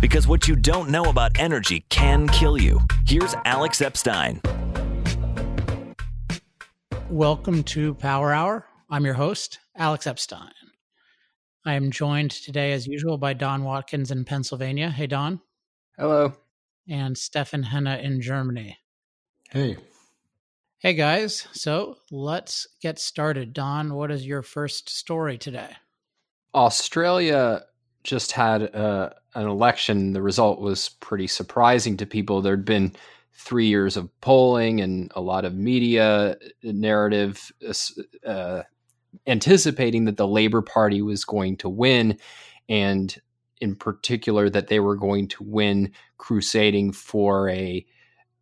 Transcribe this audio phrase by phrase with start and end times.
[0.00, 2.80] Because what you don't know about energy can kill you.
[3.06, 4.40] Here's Alex Epstein.
[7.10, 8.66] Welcome to Power Hour.
[8.88, 10.52] I'm your host, Alex Epstein.
[11.66, 14.88] I am joined today, as usual, by Don Watkins in Pennsylvania.
[14.88, 15.40] Hey, Don.
[15.98, 16.32] Hello.
[16.88, 18.78] And Stefan Henna in Germany.
[19.50, 19.76] Hey.
[20.78, 21.46] Hey, guys.
[21.52, 23.52] So let's get started.
[23.52, 25.76] Don, what is your first story today?
[26.54, 27.64] Australia
[28.02, 30.12] just had uh, an election.
[30.12, 32.42] The result was pretty surprising to people.
[32.42, 32.92] There'd been
[33.32, 37.50] three years of polling and a lot of media narrative
[38.26, 38.62] uh,
[39.26, 42.18] anticipating that the Labor Party was going to win,
[42.68, 43.16] and
[43.60, 47.84] in particular that they were going to win crusading for a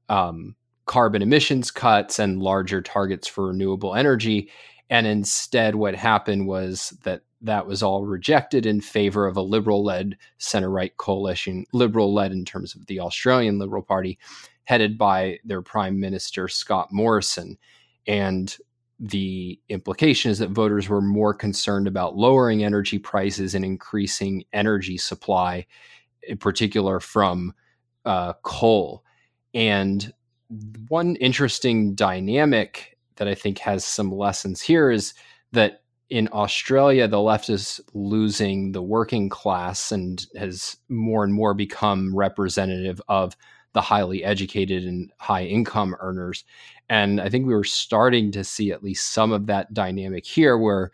[0.08, 0.54] um,
[0.86, 4.50] carbon emissions cuts and larger targets for renewable energy.
[4.90, 9.84] And instead, what happened was that that was all rejected in favor of a liberal
[9.84, 14.18] led center right coalition, liberal led in terms of the Australian Liberal Party,
[14.64, 17.56] headed by their Prime Minister Scott Morrison.
[18.06, 18.56] And
[19.00, 24.98] the implication is that voters were more concerned about lowering energy prices and increasing energy
[24.98, 25.66] supply,
[26.24, 27.54] in particular from
[28.04, 29.04] uh, coal.
[29.54, 30.12] And
[30.88, 35.14] one interesting dynamic that I think has some lessons here is
[35.52, 41.54] that in Australia, the left is losing the working class and has more and more
[41.54, 43.36] become representative of
[43.74, 46.44] the highly educated and high income earners.
[46.88, 50.56] And I think we were starting to see at least some of that dynamic here
[50.56, 50.90] where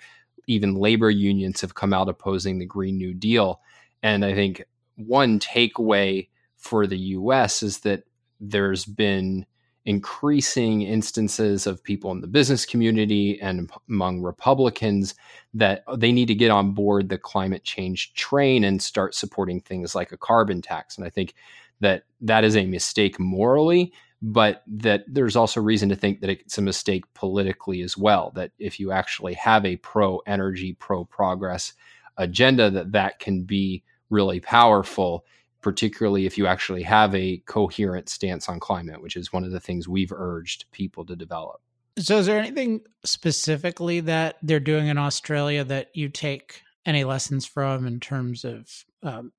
[0.48, 3.60] even labor unions have come out opposing the Green New Deal.
[4.02, 4.64] And I think
[4.96, 8.02] one takeaway for the US is that
[8.40, 9.46] there's been
[9.86, 15.14] increasing instances of people in the business community and among Republicans
[15.52, 19.60] that uh, they need to get on board the climate change train and start supporting
[19.60, 20.96] things like a carbon tax.
[20.96, 21.34] And I think
[21.80, 26.56] that that is a mistake morally, but that there's also reason to think that it's
[26.56, 28.32] a mistake politically as well.
[28.34, 31.74] That if you actually have a pro energy, pro progress
[32.16, 35.26] agenda, that that can be really powerful
[35.64, 39.58] particularly if you actually have a coherent stance on climate, which is one of the
[39.58, 41.60] things we've urged people to develop.
[41.98, 47.46] So, is there anything specifically that they're doing in Australia that you take any lessons
[47.46, 49.32] from in terms of um,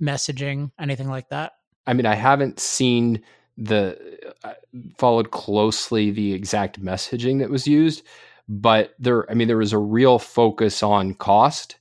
[0.00, 1.54] messaging, anything like that?
[1.86, 3.22] I mean, I haven't seen
[3.58, 3.98] the
[4.44, 4.54] uh,
[4.96, 8.04] followed closely the exact messaging that was used,
[8.48, 11.76] but there, I mean, there was a real focus on cost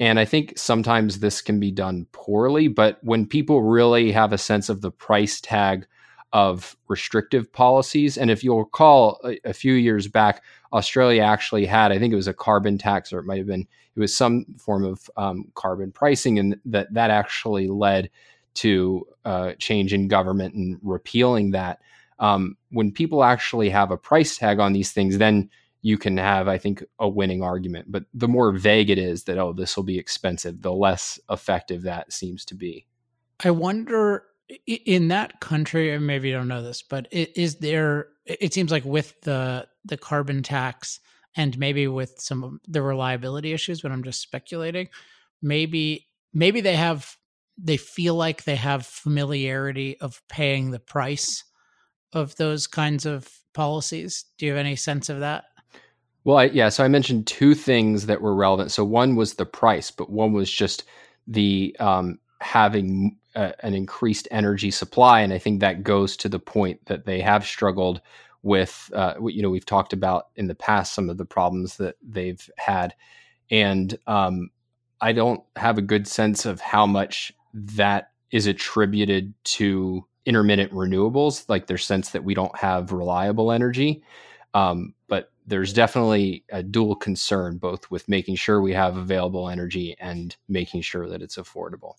[0.00, 4.38] and I think sometimes this can be done poorly, but when people really have a
[4.38, 5.86] sense of the price tag
[6.32, 11.92] of restrictive policies, and if you'll recall a, a, few years back, Australia actually had,
[11.92, 14.46] I think it was a carbon tax, or it might have been, it was some
[14.58, 18.08] form of um, carbon pricing, and that that actually led
[18.54, 21.80] to uh, change in government and repealing that.
[22.18, 25.50] Um, when people actually have a price tag on these things, then
[25.82, 27.90] you can have, I think, a winning argument.
[27.90, 31.82] But the more vague it is that, oh, this will be expensive, the less effective
[31.82, 32.86] that seems to be.
[33.42, 34.24] I wonder
[34.66, 39.20] in that country, maybe you don't know this, but is there, it seems like with
[39.22, 41.00] the, the carbon tax
[41.36, 44.88] and maybe with some of the reliability issues, but I'm just speculating,
[45.40, 47.16] maybe, maybe they have,
[47.56, 51.44] they feel like they have familiarity of paying the price
[52.12, 54.24] of those kinds of policies.
[54.36, 55.44] Do you have any sense of that?
[56.24, 56.68] Well, I, yeah.
[56.68, 58.72] So I mentioned two things that were relevant.
[58.72, 60.84] So one was the price, but one was just
[61.26, 66.38] the um, having a, an increased energy supply, and I think that goes to the
[66.38, 68.00] point that they have struggled
[68.42, 68.90] with.
[68.94, 72.48] Uh, you know, we've talked about in the past some of the problems that they've
[72.58, 72.94] had,
[73.50, 74.50] and um,
[75.00, 81.48] I don't have a good sense of how much that is attributed to intermittent renewables,
[81.48, 84.02] like their sense that we don't have reliable energy.
[84.52, 89.96] Um, but there's definitely a dual concern, both with making sure we have available energy
[89.98, 91.94] and making sure that it's affordable.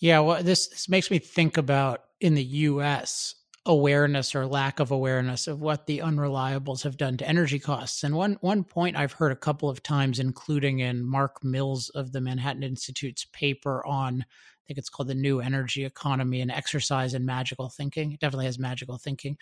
[0.00, 3.34] Yeah, well, this this makes me think about in the U.S.
[3.64, 8.04] awareness or lack of awareness of what the unreliables have done to energy costs.
[8.04, 12.12] And one one point I've heard a couple of times, including in Mark Mills of
[12.12, 17.14] the Manhattan Institute's paper on, I think it's called the New Energy Economy and Exercise
[17.14, 18.12] in Magical Thinking.
[18.12, 19.38] It definitely has magical thinking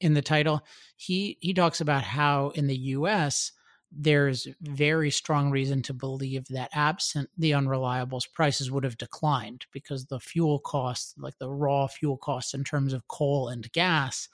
[0.00, 0.62] in the title,
[0.96, 3.52] he he talks about how in the U.S.
[3.90, 10.06] there's very strong reason to believe that absent the unreliables, prices would have declined because
[10.06, 14.28] the fuel costs, like the raw fuel costs in terms of coal and gas,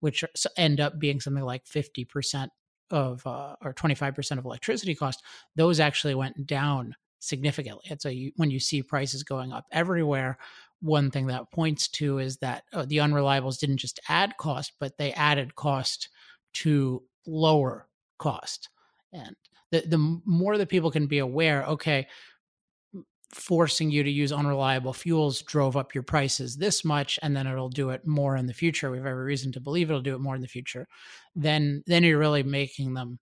[0.00, 0.24] which
[0.56, 2.50] end up being something like fifty percent
[2.90, 5.22] of uh, or twenty five percent of electricity cost,
[5.56, 6.94] those actually went down
[7.24, 7.84] significantly.
[7.90, 10.38] And so you, when you see prices going up everywhere,
[10.84, 14.98] one thing that points to is that uh, the unreliables didn't just add cost, but
[14.98, 16.10] they added cost
[16.52, 17.88] to lower
[18.18, 18.68] cost.
[19.10, 19.34] And
[19.70, 22.06] the, the more that people can be aware, okay,
[23.30, 27.70] forcing you to use unreliable fuels drove up your prices this much and then it'll
[27.70, 28.90] do it more in the future.
[28.90, 30.86] We have every reason to believe it'll do it more in the future.
[31.34, 33.18] Then then you're really making them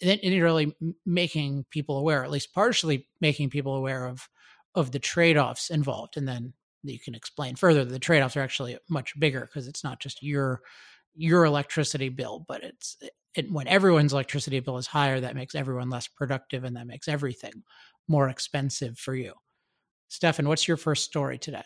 [0.00, 0.74] then you're really
[1.06, 4.28] making people aware at least partially making people aware of
[4.74, 6.16] of the trade-offs involved.
[6.16, 6.52] And then
[6.92, 10.22] you can explain further that the trade-offs are actually much bigger because it's not just
[10.22, 10.60] your
[11.16, 12.96] your electricity bill but it's
[13.34, 17.08] it, when everyone's electricity bill is higher that makes everyone less productive and that makes
[17.08, 17.62] everything
[18.08, 19.32] more expensive for you.
[20.08, 21.64] Stefan what's your first story today?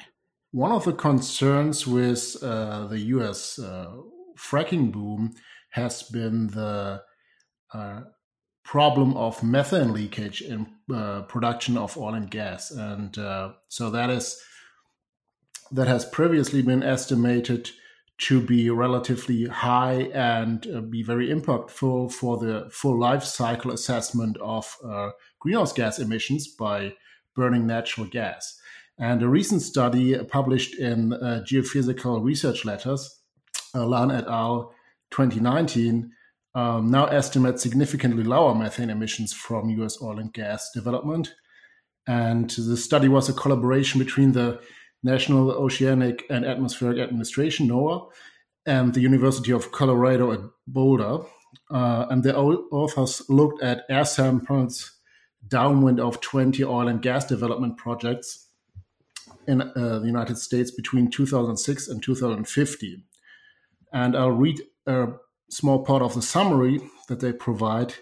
[0.52, 3.96] One of the concerns with uh, the us uh,
[4.38, 5.34] fracking boom
[5.70, 7.02] has been the
[7.74, 8.00] uh,
[8.64, 14.08] problem of methane leakage in uh, production of oil and gas, and uh, so that
[14.08, 14.40] is
[15.70, 17.70] that has previously been estimated
[18.18, 24.36] to be relatively high and uh, be very impactful for the full life cycle assessment
[24.38, 26.92] of uh, greenhouse gas emissions by
[27.36, 28.58] burning natural gas.
[28.98, 33.20] And a recent study published in uh, Geophysical Research Letters,
[33.74, 34.74] uh, Lan et al.
[35.10, 36.10] 2019,
[36.54, 41.34] um, now estimate significantly lower methane emissions from US oil and gas development.
[42.06, 44.60] And the study was a collaboration between the
[45.02, 48.10] National Oceanic and Atmospheric Administration, NOAA,
[48.66, 51.20] and the University of Colorado at Boulder.
[51.70, 54.92] Uh, and the authors looked at air samples
[55.46, 58.48] downwind of 20 oil and gas development projects
[59.46, 63.04] in uh, the United States between 2006 and 2050.
[63.92, 65.08] And I'll read a
[65.50, 67.94] small part of the summary that they provide,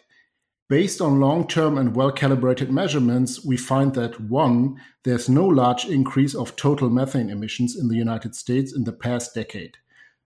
[0.68, 5.84] based on long term and well calibrated measurements, we find that one, there's no large
[5.84, 9.76] increase of total methane emissions in the United States in the past decade.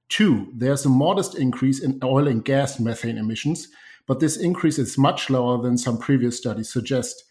[0.08, 3.68] Two, there's a modest increase in oil and gas methane emissions,
[4.06, 7.24] but this increase is much lower than some previous studies suggest.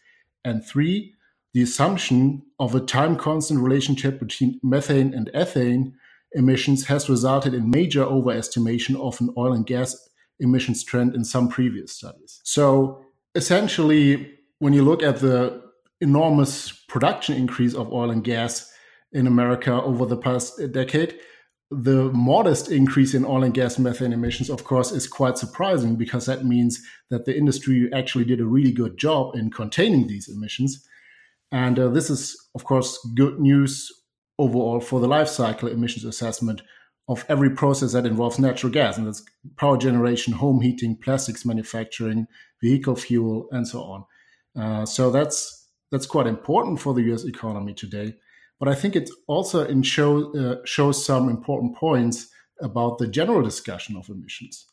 [0.44, 1.14] And three,
[1.52, 5.92] the assumption of a time constant relationship between methane and ethane
[6.32, 10.08] emissions has resulted in major overestimation of an oil and gas
[10.40, 12.40] emissions trend in some previous studies.
[12.44, 13.04] So
[13.34, 15.62] essentially, when you look at the
[16.00, 18.72] enormous production increase of oil and gas
[19.12, 21.18] in America over the past decade,
[21.70, 26.26] the modest increase in oil and gas methane emissions, of course, is quite surprising because
[26.26, 30.84] that means that the industry actually did a really good job in containing these emissions.
[31.52, 33.90] And uh, this is, of course, good news
[34.38, 36.62] overall for the life cycle emissions assessment
[37.10, 39.24] of every process that involves natural gas, and that's
[39.56, 42.28] power generation, home heating, plastics manufacturing,
[42.62, 44.04] vehicle fuel, and so on.
[44.56, 47.24] Uh, so that's that's quite important for the U.S.
[47.24, 48.14] economy today.
[48.60, 52.28] But I think it also show, uh, shows some important points
[52.60, 54.66] about the general discussion of emissions.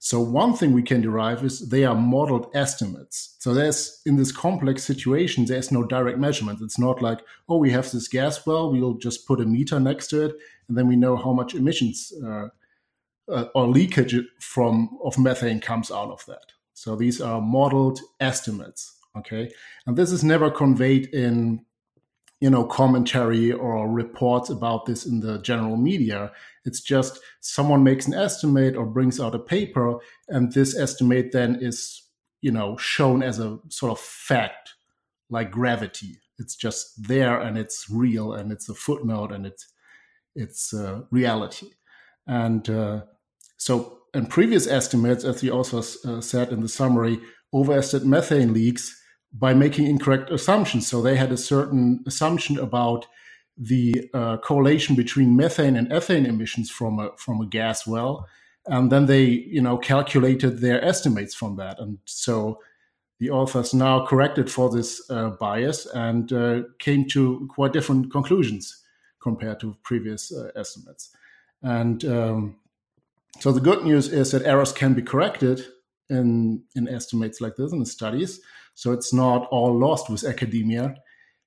[0.00, 3.34] So one thing we can derive is they are modeled estimates.
[3.40, 6.60] So there's in this complex situation, there's no direct measurement.
[6.62, 7.18] It's not like,
[7.48, 10.36] oh, we have this gas well, we'll just put a meter next to it,
[10.68, 12.48] and then we know how much emissions uh,
[13.28, 16.52] uh, or leakage from of methane comes out of that.
[16.74, 18.94] So these are modeled estimates.
[19.16, 19.50] Okay,
[19.86, 21.64] and this is never conveyed in
[22.40, 26.30] you know commentary or reports about this in the general media
[26.68, 29.98] it's just someone makes an estimate or brings out a paper
[30.28, 32.02] and this estimate then is
[32.40, 34.74] you know shown as a sort of fact
[35.30, 39.66] like gravity it's just there and it's real and it's a footnote and it's
[40.36, 41.70] it's uh, reality
[42.26, 43.00] and uh,
[43.56, 47.18] so in previous estimates as we also uh, said in the summary
[47.52, 48.94] overestimated methane leaks
[49.32, 50.86] by making incorrect assumptions.
[50.86, 53.06] So they had a certain assumption about
[53.58, 58.26] the uh, correlation between methane and ethane emissions from a from a gas well,
[58.66, 61.80] and then they you know calculated their estimates from that.
[61.80, 62.60] And so
[63.18, 68.84] the authors now corrected for this uh, bias and uh, came to quite different conclusions
[69.20, 71.10] compared to previous uh, estimates.
[71.62, 72.56] And um,
[73.40, 75.66] so the good news is that errors can be corrected
[76.08, 78.40] in in estimates like this in the studies.
[78.74, 80.94] So it's not all lost with academia,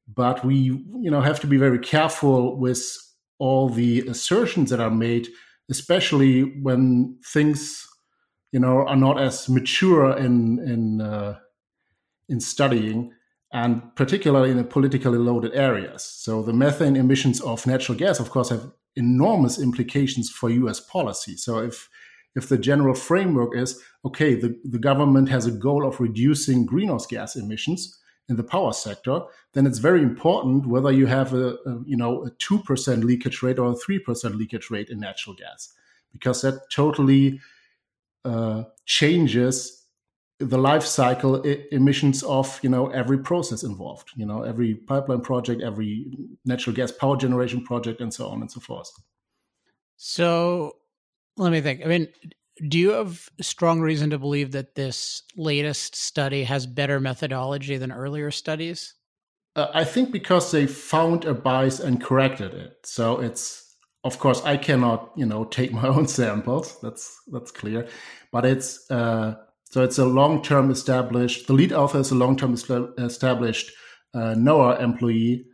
[0.08, 2.98] but we you know have to be very careful with
[3.39, 5.27] all the assertions that are made,
[5.70, 7.88] especially when things
[8.51, 11.38] you know are not as mature in in uh,
[12.29, 13.12] in studying
[13.53, 16.03] and particularly in the politically loaded areas.
[16.03, 20.79] So the methane emissions of natural gas, of course, have enormous implications for U.S.
[20.79, 21.36] policy.
[21.36, 21.89] So if
[22.34, 27.05] if the general framework is okay, the, the government has a goal of reducing greenhouse
[27.05, 28.00] gas emissions,
[28.32, 29.20] in the power sector,
[29.54, 33.44] then it's very important whether you have a, a you know a two percent leakage
[33.44, 35.74] rate or a three percent leakage rate in natural gas,
[36.14, 37.40] because that totally
[38.26, 39.86] uh, changes
[40.40, 45.62] the life cycle emissions of you know every process involved you know every pipeline project
[45.62, 46.08] every
[46.46, 48.90] natural gas power generation project and so on and so forth.
[49.98, 50.78] So
[51.38, 51.82] let me think.
[51.86, 52.08] I mean
[52.68, 57.91] do you have strong reason to believe that this latest study has better methodology than
[57.91, 58.94] earlier studies
[59.56, 64.41] uh, i think because they found a bias and corrected it so it's of course
[64.44, 67.88] i cannot you know take my own samples that's that's clear
[68.32, 69.36] but it's uh
[69.72, 71.48] so it's a long-term established.
[71.48, 73.72] The lead author is a long-term established
[74.13, 75.46] uh, NOAA employee,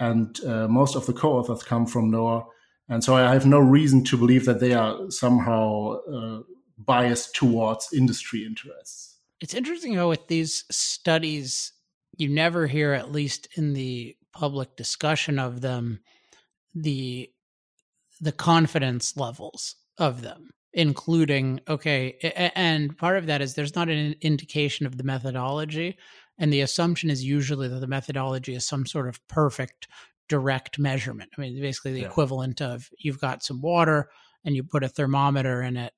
[0.00, 2.46] and uh, most of the co-authors come from NOAA.
[2.88, 6.40] And so I have no reason to believe that they are somehow uh,
[6.78, 9.18] biased towards industry interests.
[9.40, 11.72] It's interesting how with these studies,
[12.16, 16.00] you never hear, at least in the public discussion of them,
[16.74, 17.30] the
[18.20, 22.18] the confidence levels of them including okay
[22.54, 25.96] and part of that is there's not an indication of the methodology
[26.38, 29.88] and the assumption is usually that the methodology is some sort of perfect
[30.28, 32.06] direct measurement i mean basically the yeah.
[32.06, 34.10] equivalent of you've got some water
[34.44, 35.94] and you put a thermometer in it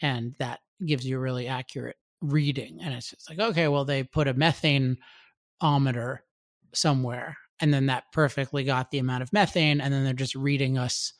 [0.00, 4.02] and that gives you a really accurate reading and it's just like okay well they
[4.02, 4.96] put a methane
[5.60, 6.24] ometer
[6.74, 10.78] somewhere and then that perfectly got the amount of methane and then they're just reading
[10.78, 11.12] us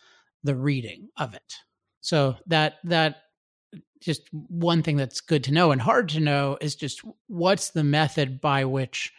[0.45, 1.55] the reading of it.
[2.01, 3.17] So that that
[4.01, 7.83] just one thing that's good to know and hard to know is just what's the
[7.83, 9.13] method by which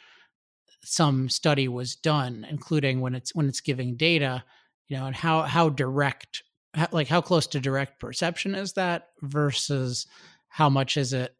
[0.81, 4.41] some study was done including when it's when it's giving data
[4.87, 6.41] you know and how how direct
[6.73, 10.07] how, like how close to direct perception is that versus
[10.47, 11.35] how much is it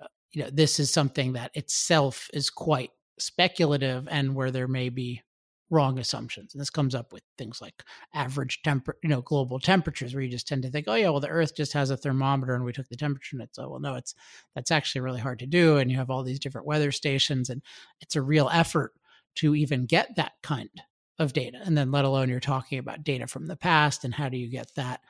[0.00, 4.88] uh, you know this is something that itself is quite speculative and where there may
[4.88, 5.22] be
[5.70, 6.54] wrong assumptions.
[6.54, 7.82] And this comes up with things like
[8.14, 11.20] average temper, you know, global temperatures, where you just tend to think, oh yeah, well
[11.20, 13.80] the Earth just has a thermometer and we took the temperature and it's oh well
[13.80, 14.14] no, it's
[14.54, 15.78] that's actually really hard to do.
[15.78, 17.62] And you have all these different weather stations, and
[18.00, 18.92] it's a real effort
[19.36, 20.70] to even get that kind
[21.18, 21.58] of data.
[21.64, 24.48] And then let alone you're talking about data from the past and how do you
[24.48, 25.00] get that?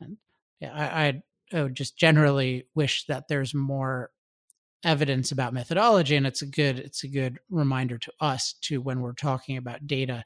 [0.00, 0.16] And
[0.60, 4.10] yeah, I, I, I would just generally wish that there's more
[4.84, 9.00] evidence about methodology and it's a good it's a good reminder to us to when
[9.00, 10.22] we're talking about data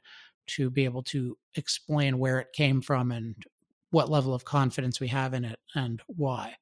[0.47, 3.45] to be able to explain where it came from and
[3.91, 6.53] what level of confidence we have in it and why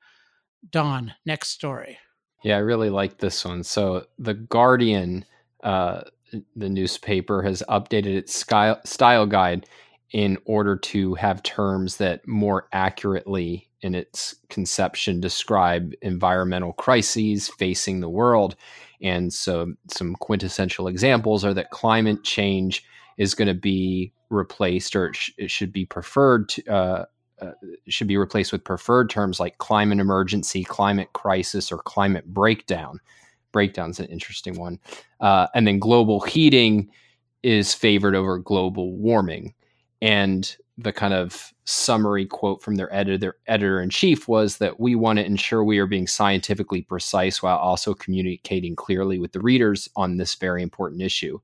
[0.69, 1.97] don next story
[2.43, 5.25] yeah i really like this one so the guardian
[5.63, 6.01] uh,
[6.55, 9.65] the newspaper has updated its style guide
[10.11, 17.99] in order to have terms that more accurately in its conception describe environmental crises facing
[17.99, 18.55] the world.
[19.01, 22.83] And so, some quintessential examples are that climate change
[23.17, 26.67] is going to be replaced, or it, sh- it should be preferred to.
[26.67, 27.05] Uh,
[27.39, 27.51] uh,
[27.87, 32.99] should be replaced with preferred terms like climate emergency, climate crisis, or climate breakdown.
[33.51, 34.79] Breakdown's an interesting one.
[35.19, 36.89] Uh, and then global heating
[37.43, 39.53] is favored over global warming.
[40.01, 44.95] And the kind of summary quote from their editor editor in chief was that we
[44.95, 49.89] want to ensure we are being scientifically precise while also communicating clearly with the readers
[49.95, 51.39] on this very important issue.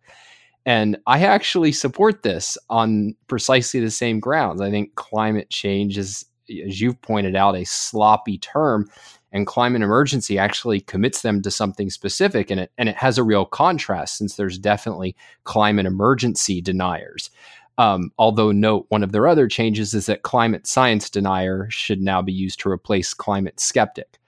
[0.65, 4.62] And I actually support this on precisely the same grounds.
[4.62, 6.25] I think climate change is,
[6.65, 8.89] as you've pointed out, a sloppy term,
[9.33, 13.23] and climate emergency actually commits them to something specific, and it and it has a
[13.23, 17.31] real contrast since there's definitely climate emergency deniers.
[17.79, 22.21] Um, although, note one of their other changes is that climate science denier should now
[22.21, 24.19] be used to replace climate skeptic.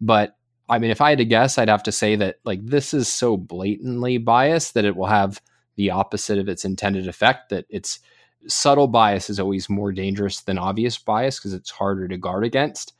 [0.00, 0.36] But
[0.68, 3.08] I mean, if I had to guess, I'd have to say that like this is
[3.08, 5.40] so blatantly biased that it will have
[5.76, 7.48] the opposite of its intended effect.
[7.48, 8.00] That it's
[8.46, 12.92] subtle bias is always more dangerous than obvious bias because it's harder to guard against.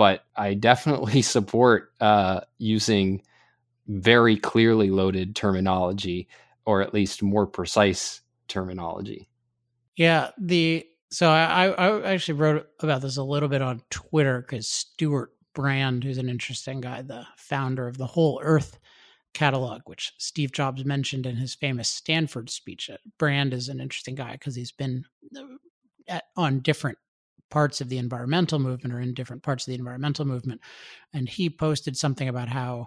[0.00, 3.20] But I definitely support uh, using
[3.86, 6.26] very clearly loaded terminology,
[6.64, 9.28] or at least more precise terminology.
[9.96, 14.66] Yeah, the so I I actually wrote about this a little bit on Twitter because
[14.66, 18.78] Stewart Brand, who's an interesting guy, the founder of the Whole Earth
[19.34, 22.88] catalog, which Steve Jobs mentioned in his famous Stanford speech.
[22.88, 25.04] Uh, Brand is an interesting guy because he's been
[25.36, 25.42] uh,
[26.08, 26.96] at, on different
[27.50, 30.60] parts of the environmental movement or in different parts of the environmental movement,
[31.12, 32.86] and he posted something about how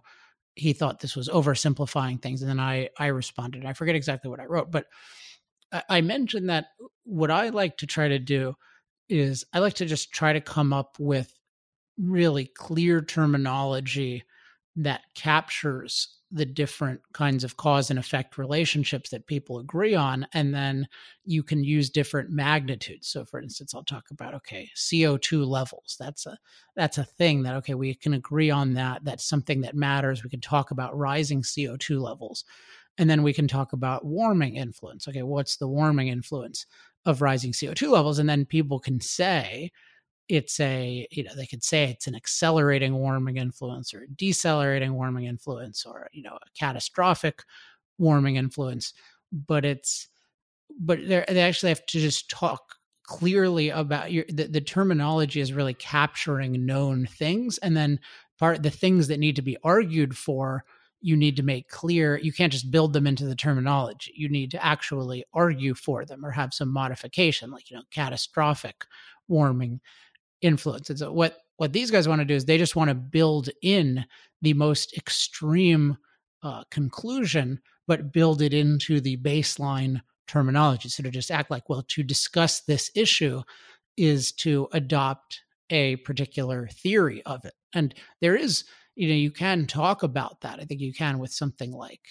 [0.56, 3.66] he thought this was oversimplifying things, and then I I responded.
[3.66, 4.86] I forget exactly what I wrote, but
[5.90, 6.68] I mentioned that
[7.04, 8.54] what I like to try to do
[9.10, 11.34] is I like to just try to come up with
[11.98, 14.24] really clear terminology
[14.76, 20.54] that captures the different kinds of cause and effect relationships that people agree on and
[20.54, 20.88] then
[21.26, 23.08] you can use different magnitudes.
[23.08, 25.96] So for instance i'll talk about okay co2 levels.
[26.00, 26.38] That's a
[26.76, 29.04] that's a thing that okay we can agree on that.
[29.06, 30.24] That's something that matters.
[30.24, 32.44] We can talk about rising co2 levels.
[32.98, 35.08] And then we can talk about warming influence.
[35.08, 36.66] Okay what's the warming influence
[37.06, 38.20] of rising co2 levels?
[38.20, 39.72] And then people can say
[40.30, 44.94] it's a you know they could say it's an accelerating warming influence or a decelerating
[44.94, 47.44] warming influence or you know a catastrophic
[47.98, 48.94] warming influence
[49.32, 50.08] but it's
[50.80, 55.74] but they actually have to just talk clearly about your the, the terminology is really
[55.74, 58.00] capturing known things and then
[58.40, 60.64] part the things that need to be argued for
[61.02, 64.50] you need to make clear you can't just build them into the terminology you need
[64.50, 68.86] to actually argue for them or have some modification like you know catastrophic
[69.28, 69.82] warming
[70.44, 70.90] influence.
[70.90, 73.50] And so what what these guys want to do is they just want to build
[73.62, 74.06] in
[74.42, 75.98] the most extreme
[76.44, 80.90] uh, conclusion, but build it into the baseline terminology.
[80.90, 83.42] So to just act like, well, to discuss this issue
[83.98, 87.54] is to adopt a particular theory of it.
[87.74, 90.60] And there is, you know, you can talk about that.
[90.60, 92.02] I think you can with something like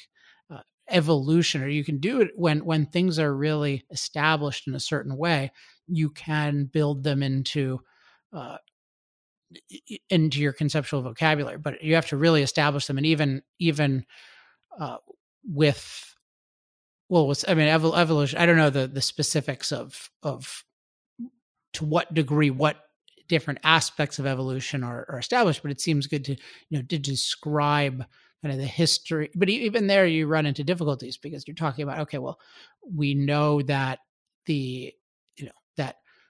[0.51, 4.81] uh, evolution, or you can do it when when things are really established in a
[4.81, 5.51] certain way.
[5.89, 7.81] You can build them into
[8.33, 8.57] uh,
[10.09, 12.99] into your conceptual vocabulary, but you have to really establish them.
[12.99, 14.05] And even even
[14.79, 14.99] uh,
[15.45, 16.15] with
[17.09, 18.39] well, with, I mean, evol- evolution.
[18.39, 20.65] I don't know the the specifics of of
[21.75, 22.79] to what degree what
[23.29, 26.99] different aspects of evolution are, are established, but it seems good to you know to
[26.99, 28.05] describe
[28.43, 29.31] kind of the history.
[29.35, 32.39] But even there, you run into difficulties because you're talking about okay, well,
[32.91, 34.01] we know that
[34.47, 34.93] the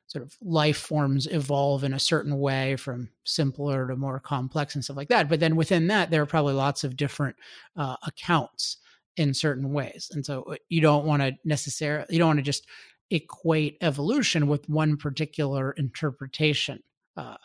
[0.07, 4.85] sort of life forms evolve in a certain way from simpler to more complex and
[4.85, 5.29] stuff like that.
[5.29, 7.37] But then within that, there are probably lots of different
[7.77, 8.79] uh, accounts
[9.17, 10.11] in certain ways.
[10.13, 12.67] And so uh, you don't want to necessarily, you don't want to just
[13.11, 16.83] equate evolution with one particular interpretation
[17.17, 17.37] uh,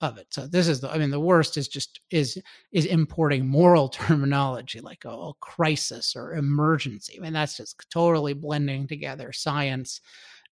[0.00, 0.28] of it.
[0.30, 2.40] So this is the, I mean, the worst is just, is,
[2.72, 7.18] is importing moral terminology like a, a crisis or emergency.
[7.18, 10.00] I mean, that's just totally blending together science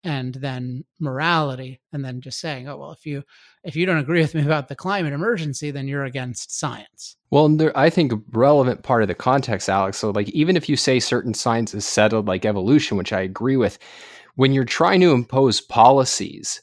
[0.03, 3.23] and then morality and then just saying oh well if you
[3.63, 7.17] if you don't agree with me about the climate emergency then you're against science.
[7.31, 10.69] Well there, i think a relevant part of the context alex so like even if
[10.69, 13.77] you say certain science is settled like evolution which i agree with
[14.35, 16.61] when you're trying to impose policies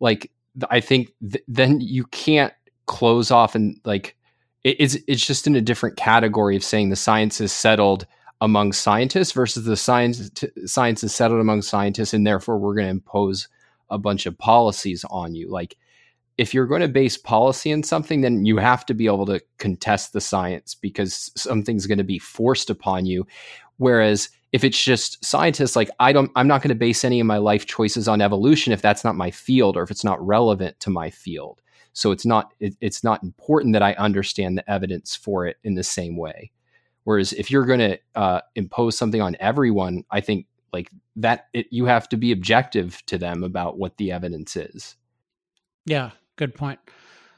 [0.00, 0.30] like
[0.70, 2.52] i think th- then you can't
[2.86, 4.16] close off and like
[4.62, 8.06] it, it's it's just in a different category of saying the science is settled
[8.44, 10.30] among scientists versus the science
[10.66, 13.48] science is settled among scientists and therefore we're going to impose
[13.88, 15.50] a bunch of policies on you.
[15.50, 15.76] Like
[16.36, 19.40] if you're going to base policy in something then you have to be able to
[19.56, 23.26] contest the science because something's going to be forced upon you.
[23.78, 27.26] Whereas if it's just scientists like i don't i'm not going to base any of
[27.26, 30.78] my life choices on evolution if that's not my field or if it's not relevant
[30.80, 31.62] to my field.
[31.94, 35.76] So it's not it, it's not important that i understand the evidence for it in
[35.76, 36.50] the same way
[37.04, 41.66] Whereas if you're going to uh, impose something on everyone, I think like that it,
[41.70, 44.96] you have to be objective to them about what the evidence is.
[45.86, 46.80] Yeah, good point.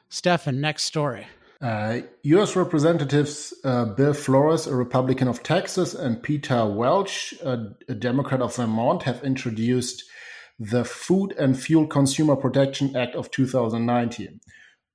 [0.08, 1.26] Stefan, next story.
[1.60, 2.54] Uh, U.S.
[2.54, 8.54] Representatives uh, Bill Flores, a Republican of Texas, and Peter Welch, a, a Democrat of
[8.54, 10.04] Vermont, have introduced
[10.58, 14.40] the Food and Fuel Consumer Protection Act of 2019.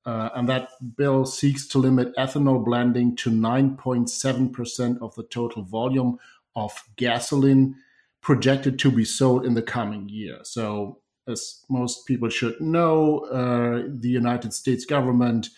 [0.05, 6.17] Uh, and that bill seeks to limit ethanol blending to 9.7% of the total volume
[6.55, 7.75] of gasoline
[8.21, 10.39] projected to be sold in the coming year.
[10.43, 15.49] So, as most people should know, uh, the United States government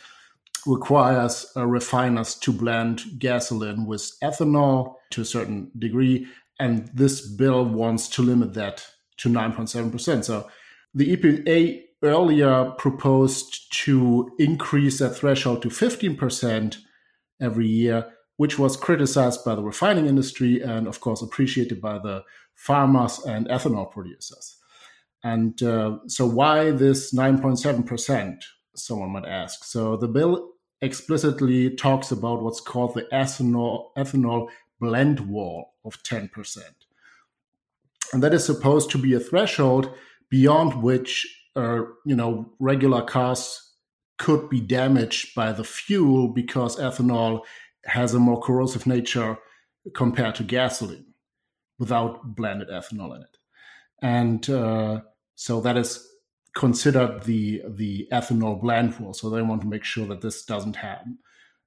[0.65, 6.27] requires uh, refiners to blend gasoline with ethanol to a certain degree.
[6.59, 8.85] And this bill wants to limit that
[9.17, 10.23] to 9.7%.
[10.25, 10.49] So,
[10.93, 16.77] the EPA earlier proposed to increase that threshold to 15%
[17.41, 22.23] every year, which was criticized by the refining industry and, of course, appreciated by the
[22.55, 24.57] farmers and ethanol producers.
[25.23, 28.43] And uh, so, why this 9.7%?
[28.75, 29.63] Someone might ask.
[29.63, 30.49] So, the bill
[30.81, 36.57] explicitly talks about what's called the ethanol, ethanol blend wall of 10%.
[38.11, 39.93] And that is supposed to be a threshold
[40.29, 43.59] beyond which uh, you know, regular cars
[44.17, 47.41] could be damaged by the fuel because ethanol
[47.85, 49.37] has a more corrosive nature
[49.93, 51.13] compared to gasoline
[51.79, 53.37] without blended ethanol in it.
[54.01, 55.01] And uh,
[55.35, 56.07] so that is
[56.55, 59.13] considered the the ethanol blend wall.
[59.13, 61.17] So they want to make sure that this doesn't happen.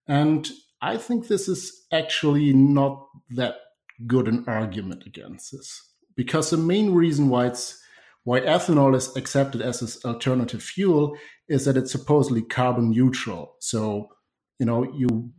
[0.06, 0.48] And
[0.80, 3.56] I think this is actually not that
[4.06, 5.82] good an argument against this
[6.16, 7.82] because the main reason why it's
[8.26, 11.16] why ethanol is accepted as an alternative fuel
[11.48, 13.54] is that it's supposedly carbon neutral.
[13.60, 14.08] So,
[14.58, 15.30] you know, you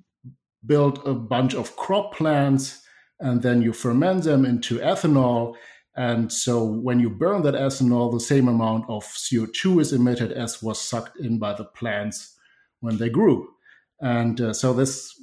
[0.65, 2.81] build a bunch of crop plants
[3.19, 5.55] and then you ferment them into ethanol.
[5.97, 10.63] And so when you burn that ethanol, the same amount of CO2 is emitted as
[10.63, 12.37] was sucked in by the plants
[12.79, 13.49] when they grew.
[13.99, 15.13] And uh, so this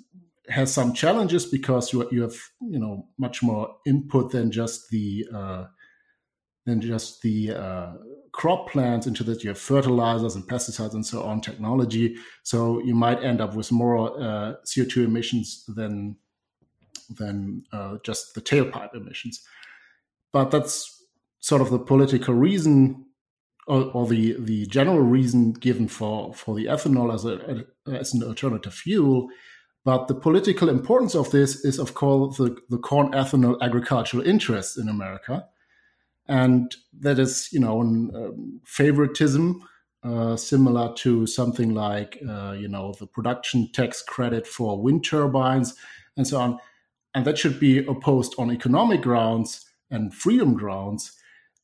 [0.51, 5.27] has some challenges because you, you have you know much more input than just the
[5.35, 5.65] uh,
[6.65, 7.93] than just the uh,
[8.33, 12.17] crop plants into that you have fertilizers and pesticides and so on technology.
[12.43, 16.17] So you might end up with more uh, co2 emissions than
[17.11, 19.47] than uh, just the tailpipe emissions.
[20.33, 21.03] But that's
[21.41, 23.05] sort of the political reason
[23.67, 28.23] or, or, the the general reason given for for the ethanol as a as an
[28.23, 29.29] alternative fuel.
[29.85, 34.79] But the political importance of this is, of course, the, the corn ethanol agricultural interests
[34.79, 35.47] in America.
[36.27, 39.63] And that is, you know, an, um, favoritism
[40.03, 45.75] uh, similar to something like, uh, you know, the production tax credit for wind turbines
[46.17, 46.59] and so on.
[47.15, 51.13] And that should be opposed on economic grounds and freedom grounds.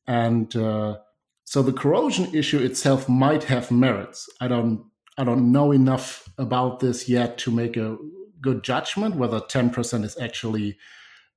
[0.07, 0.97] And uh,
[1.43, 4.29] so the corrosion issue itself might have merits.
[4.39, 4.85] I don't
[5.17, 7.97] I don't know enough about this yet to make a
[8.41, 10.77] good judgment whether 10% is actually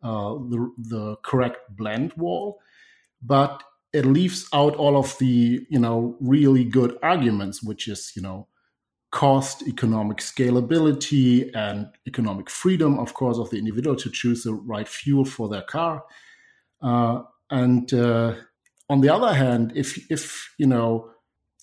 [0.03, 2.61] uh, the, the correct blend wall.
[3.25, 8.23] But it leaves out all of the, you know, really good arguments, which is, you
[8.23, 8.49] know,
[9.13, 14.89] cost, economic scalability, and economic freedom, of course, of the individual to choose the right
[14.89, 16.03] fuel for their car.
[16.83, 18.35] Uh, and uh,
[18.91, 21.11] on the other hand, if if you know,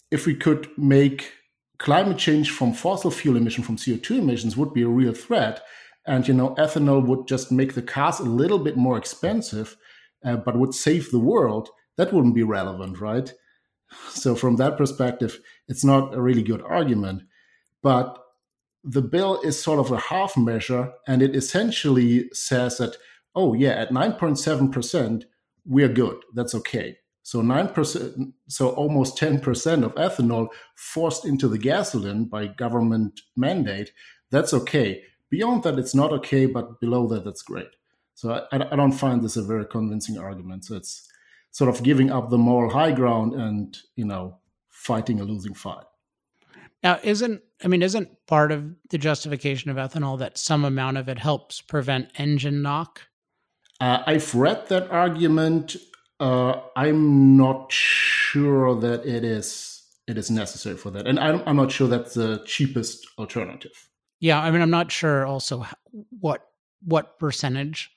[0.10, 1.34] if we could make
[1.78, 5.62] climate change from fossil fuel emission, from CO2 emissions, would be a real threat.
[6.08, 9.76] And you know, ethanol would just make the cars a little bit more expensive,
[10.24, 11.70] uh, but would save the world.
[11.98, 13.32] That wouldn't be relevant, right?
[14.10, 17.24] So from that perspective, it's not a really good argument.
[17.82, 18.18] But
[18.84, 22.98] the bill is sort of a half measure, and it essentially says that,
[23.36, 25.24] oh yeah, at 9.7%,
[25.66, 26.18] we're good.
[26.34, 26.98] That's okay.
[27.24, 33.92] So 9%, so almost 10% of ethanol forced into the gasoline by government mandate,
[34.32, 35.04] that's okay.
[35.30, 37.70] Beyond that, it's not okay, but below that, that's great.
[38.16, 40.66] So I, I don't find this a very convincing argument.
[40.66, 41.08] So it's
[41.52, 44.38] sort of giving up the moral high ground and, you know,
[44.70, 45.86] fighting a losing fight.
[46.84, 51.08] Now, isn't I mean, isn't part of the justification of ethanol that some amount of
[51.08, 53.02] it helps prevent engine knock?
[53.80, 55.76] Uh, I've read that argument.
[56.20, 61.56] Uh, I'm not sure that it is it is necessary for that, and I'm, I'm
[61.56, 63.90] not sure that's the cheapest alternative.
[64.20, 65.66] Yeah, I mean, I'm not sure also
[66.20, 66.48] what
[66.84, 67.92] what percentage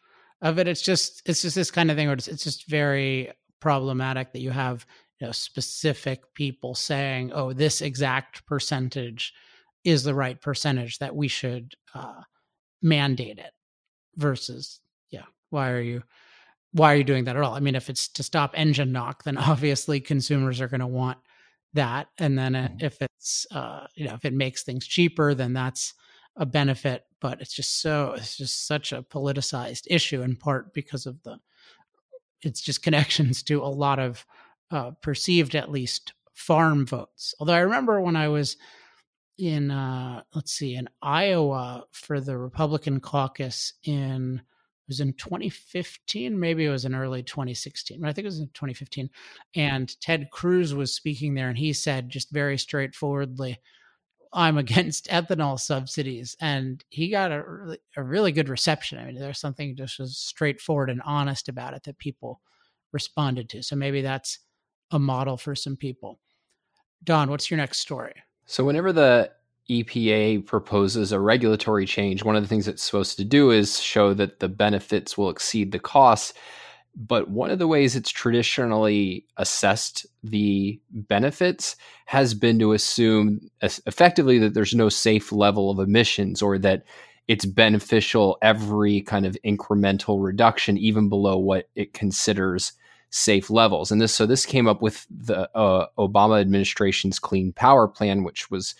[0.44, 0.68] of it.
[0.68, 4.40] It's just it's just this kind of thing where it's, it's just very problematic that
[4.40, 4.86] you have
[5.18, 9.34] you know specific people saying, "Oh, this exact percentage
[9.82, 12.22] is the right percentage that we should uh,
[12.80, 13.52] mandate it,"
[14.14, 14.80] versus,
[15.10, 16.04] yeah, why are you?
[16.74, 17.54] why are you doing that at all?
[17.54, 21.18] I mean, if it's to stop engine knock, then obviously consumers are going to want
[21.72, 22.08] that.
[22.18, 22.84] And then mm-hmm.
[22.84, 25.94] if it's, uh, you know, if it makes things cheaper, then that's
[26.36, 27.04] a benefit.
[27.20, 31.38] But it's just so, it's just such a politicized issue in part because of the,
[32.42, 34.26] it's just connections to a lot of
[34.70, 37.34] uh, perceived, at least, farm votes.
[37.38, 38.56] Although I remember when I was
[39.38, 46.38] in, uh, let's see, in Iowa for the Republican caucus in, it was in 2015,
[46.38, 49.08] maybe it was in early 2016, but I think it was in 2015.
[49.54, 53.58] And Ted Cruz was speaking there, and he said just very straightforwardly,
[54.34, 58.98] "I'm against ethanol subsidies," and he got a really, a really good reception.
[58.98, 62.40] I mean, there's something just as straightforward and honest about it that people
[62.92, 63.62] responded to.
[63.62, 64.38] So maybe that's
[64.90, 66.20] a model for some people.
[67.02, 68.14] Don, what's your next story?
[68.46, 69.30] So whenever the
[69.70, 74.14] EPA proposes a regulatory change, one of the things it's supposed to do is show
[74.14, 76.34] that the benefits will exceed the costs.
[76.96, 81.76] But one of the ways it's traditionally assessed the benefits
[82.06, 86.84] has been to assume effectively that there's no safe level of emissions or that
[87.26, 92.72] it's beneficial every kind of incremental reduction, even below what it considers
[93.10, 93.90] safe levels.
[93.90, 98.50] And this, so this came up with the uh, Obama administration's Clean Power Plan, which
[98.50, 98.74] was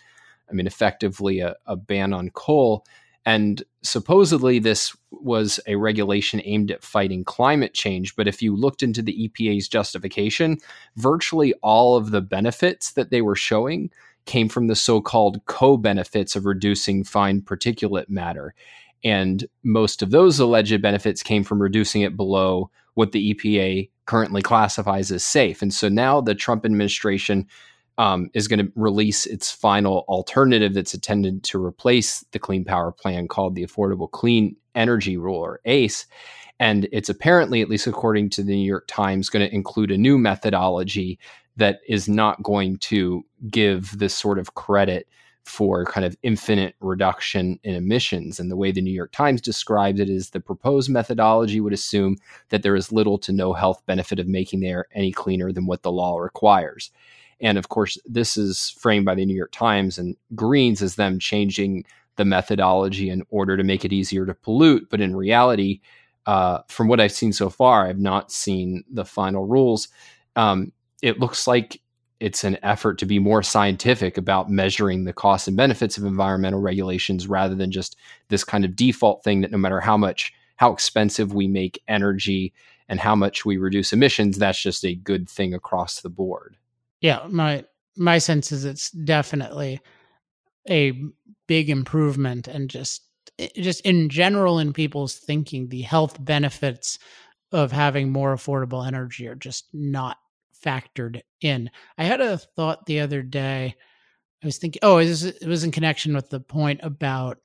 [0.49, 2.85] I mean, effectively a, a ban on coal.
[3.27, 8.17] And supposedly, this was a regulation aimed at fighting climate change.
[8.17, 10.59] But if you looked into the EPA's justification,
[10.97, 13.91] virtually all of the benefits that they were showing
[14.27, 18.55] came from the so called co benefits of reducing fine particulate matter.
[19.03, 24.43] And most of those alleged benefits came from reducing it below what the EPA currently
[24.43, 25.63] classifies as safe.
[25.63, 27.47] And so now the Trump administration
[27.99, 32.93] um, is going to release its final alternative that's intended to replace the Clean Power
[32.93, 36.07] Plan called the Affordable Clean Energy Rule or ACE.
[36.61, 39.99] And it's apparently, at least according to the New York Times, going to include a
[39.99, 41.19] new methodology
[41.57, 45.09] that is not going to give this sort of credit
[45.45, 48.41] for kind of infinite reduction in emissions.
[48.41, 52.17] And the way the New York Times describes it is the proposed methodology would assume
[52.49, 55.67] that there is little to no health benefit of making the air any cleaner than
[55.67, 56.91] what the law requires.
[57.45, 61.19] And of course, this is framed by the New York Times and Greens as them
[61.19, 61.85] changing
[62.17, 64.89] the methodology in order to make it easier to pollute.
[64.91, 65.81] But in reality,
[66.25, 69.89] uh, from what I've seen so far, I've not seen the final rules.
[70.37, 71.83] Um, it looks like
[72.19, 76.63] it's an effort to be more scientific about measuring the costs and benefits of environmental
[76.63, 77.97] regulations rather than just
[78.29, 82.55] this kind of default thing that no matter how much how expensive we make energy
[82.89, 86.57] and how much we reduce emissions that's just a good thing across the board
[87.05, 87.63] yeah my
[87.99, 89.79] my sense is it's definitely
[90.71, 90.99] a
[91.47, 93.03] big improvement and just
[93.39, 96.99] eh, just in general in people's thinking the health benefits
[97.53, 100.17] of having more affordable energy are just not
[100.65, 101.71] factored in.
[101.99, 103.75] I had a thought the other day.
[104.43, 107.39] I was thinking, oh, it was, it was in connection with the point about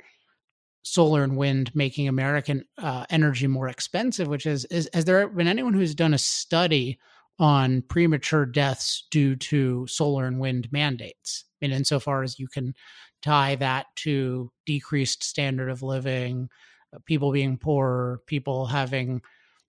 [0.84, 5.48] solar and wind making American uh, energy more expensive, which is, is, has there been
[5.48, 6.98] anyone who's done a study
[7.40, 11.46] on premature deaths due to solar and wind mandates?
[11.62, 12.74] Mean, insofar as you can
[13.22, 16.50] tie that to decreased standard of living,
[16.94, 19.22] uh, people being poorer, people having,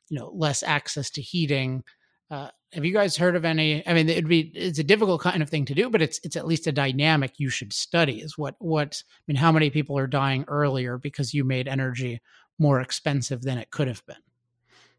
[0.08, 1.82] you know, less access to heating.
[2.30, 3.86] Uh, have you guys heard of any?
[3.88, 6.36] I mean, it'd be it's a difficult kind of thing to do, but it's it's
[6.36, 8.20] at least a dynamic you should study.
[8.20, 9.36] Is what what I mean?
[9.36, 12.20] How many people are dying earlier because you made energy
[12.58, 14.16] more expensive than it could have been?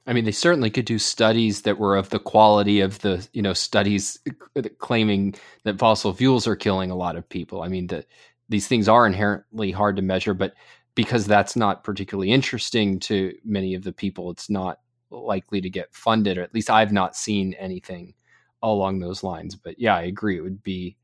[0.08, 3.42] I mean, they certainly could do studies that were of the quality of the you
[3.42, 4.20] know studies
[4.80, 7.62] claiming that fossil fuels are killing a lot of people.
[7.62, 8.06] I mean, the,
[8.50, 10.54] these things are inherently hard to measure, but
[10.96, 15.94] because that's not particularly interesting to many of the people, it's not likely to get
[15.94, 18.14] funded, or at least I've not seen anything
[18.64, 19.56] along those lines.
[19.56, 20.38] But yeah, I agree.
[20.38, 20.98] It would be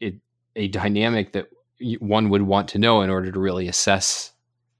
[0.00, 0.14] it,
[0.56, 1.48] a dynamic that
[1.98, 4.32] one would want to know in order to really assess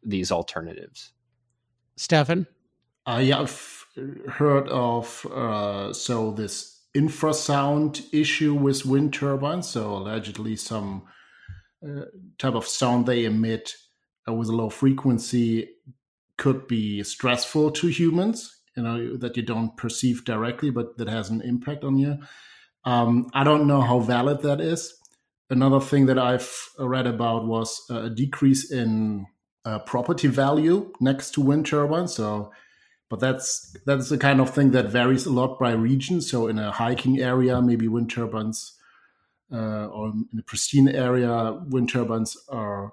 [0.03, 1.13] these alternatives.
[1.97, 2.47] Stefan?
[3.11, 3.87] Uh, yeah, I've
[4.29, 9.69] heard of uh, so this infrasound issue with wind turbines.
[9.69, 11.03] So allegedly, some
[11.85, 12.05] uh,
[12.39, 13.75] type of sound they emit
[14.29, 15.71] uh, with a low frequency
[16.37, 21.29] could be stressful to humans you know that you don't perceive directly but that has
[21.29, 22.17] an impact on you
[22.85, 24.95] um, i don't know how valid that is
[25.51, 29.27] another thing that i've read about was a decrease in
[29.67, 32.51] uh, property value next to wind turbines so
[33.11, 36.23] but that's that's the kind of thing that varies a lot by region.
[36.23, 38.79] So in a hiking area maybe wind turbines
[39.53, 42.93] uh, or in a pristine area wind turbines are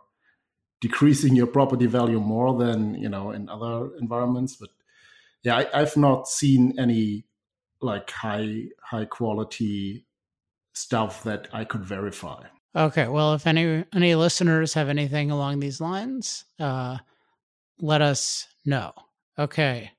[0.82, 4.56] decreasing your property value more than you know in other environments.
[4.56, 4.70] But
[5.44, 7.26] yeah I, i've not seen any
[7.80, 10.08] like high high quality
[10.74, 12.44] stuff that i could verify.
[12.76, 13.08] Okay.
[13.08, 16.98] Well if any any listeners have anything along these lines uh
[17.80, 18.94] let us know.
[19.38, 19.92] Okay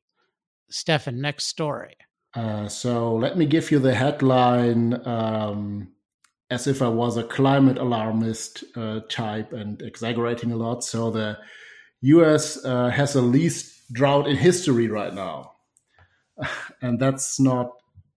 [0.71, 1.97] stefan next story
[2.35, 5.89] uh, so let me give you the headline um,
[6.51, 10.85] as if I was a climate alarmist uh, type and exaggerating a lot.
[10.85, 11.39] So the
[12.03, 12.65] U.S.
[12.65, 15.53] Uh, has the least drought in history right now,
[16.83, 17.73] and that's not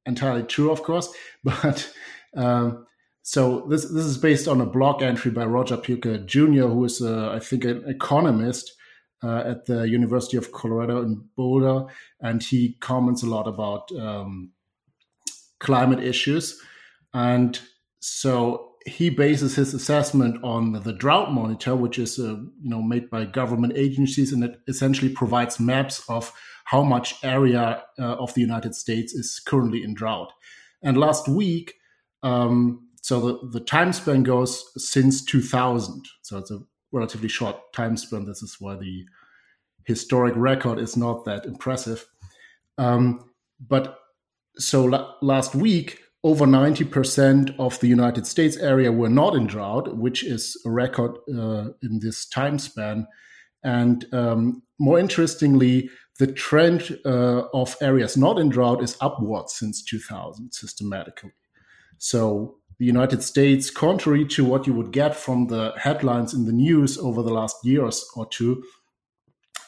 [0.06, 1.12] entirely true, of course.
[1.44, 1.92] But
[2.38, 2.86] um,
[3.24, 7.02] so this this is based on a blog entry by Roger Pielke Jr., who is,
[7.02, 8.72] uh, I think, an economist.
[9.24, 11.86] Uh, at the University of Colorado in Boulder,
[12.22, 14.52] and he comments a lot about um,
[15.60, 16.60] climate issues.
[17.14, 17.60] And
[18.00, 23.10] so he bases his assessment on the drought monitor, which is uh, you know made
[23.10, 26.34] by government agencies, and it essentially provides maps of
[26.66, 30.34] how much area uh, of the United States is currently in drought.
[30.82, 31.76] And last week,
[32.24, 36.60] um, so the, the time span goes since 2000, so it's a
[36.92, 38.26] relatively short time span.
[38.26, 39.06] This is why the
[39.86, 42.06] historic record is not that impressive.
[42.78, 44.00] Um, but
[44.58, 49.98] so la- last week, over 90% of the United States area were not in drought,
[49.98, 53.08] which is a record uh, in this time span.
[53.64, 59.84] And um, more interestingly, the trend uh, of areas not in drought is upwards since
[59.84, 61.32] 2000 systematically.
[61.98, 66.52] So the United States, contrary to what you would get from the headlines in the
[66.52, 68.64] news over the last years or two,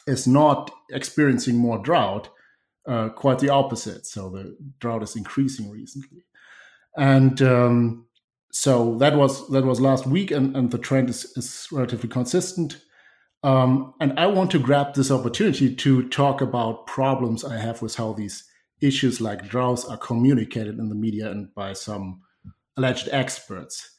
[0.08, 2.28] is not experiencing more drought.
[2.88, 4.04] Uh, quite the opposite.
[4.04, 6.24] So the drought is increasing recently,
[6.96, 8.06] and um,
[8.50, 12.80] so that was that was last week, and, and the trend is, is relatively consistent.
[13.44, 17.94] Um, and I want to grab this opportunity to talk about problems I have with
[17.94, 18.42] how these
[18.80, 22.23] issues like droughts are communicated in the media and by some
[22.76, 23.90] alleged experts.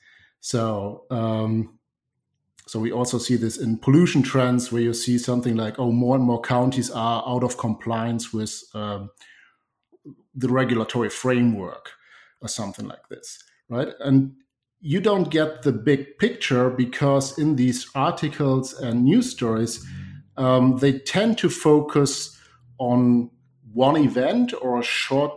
[0.42, 1.80] So, um,
[2.68, 6.16] so we also see this in pollution trends, where you see something like, oh, more
[6.16, 9.10] and more counties are out of compliance with um,
[10.34, 11.92] the regulatory framework,
[12.42, 13.90] or something like this, right?
[14.00, 14.34] And
[14.80, 19.86] you don't get the big picture because in these articles and news stories,
[20.38, 22.38] um, they tend to focus
[22.78, 23.32] on
[23.74, 25.32] one event or a short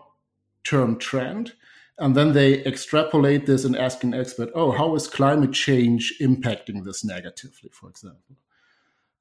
[0.65, 1.53] term trend
[1.99, 6.85] and then they extrapolate this and ask an expert, oh, how is climate change impacting
[6.85, 8.37] this negatively, for example?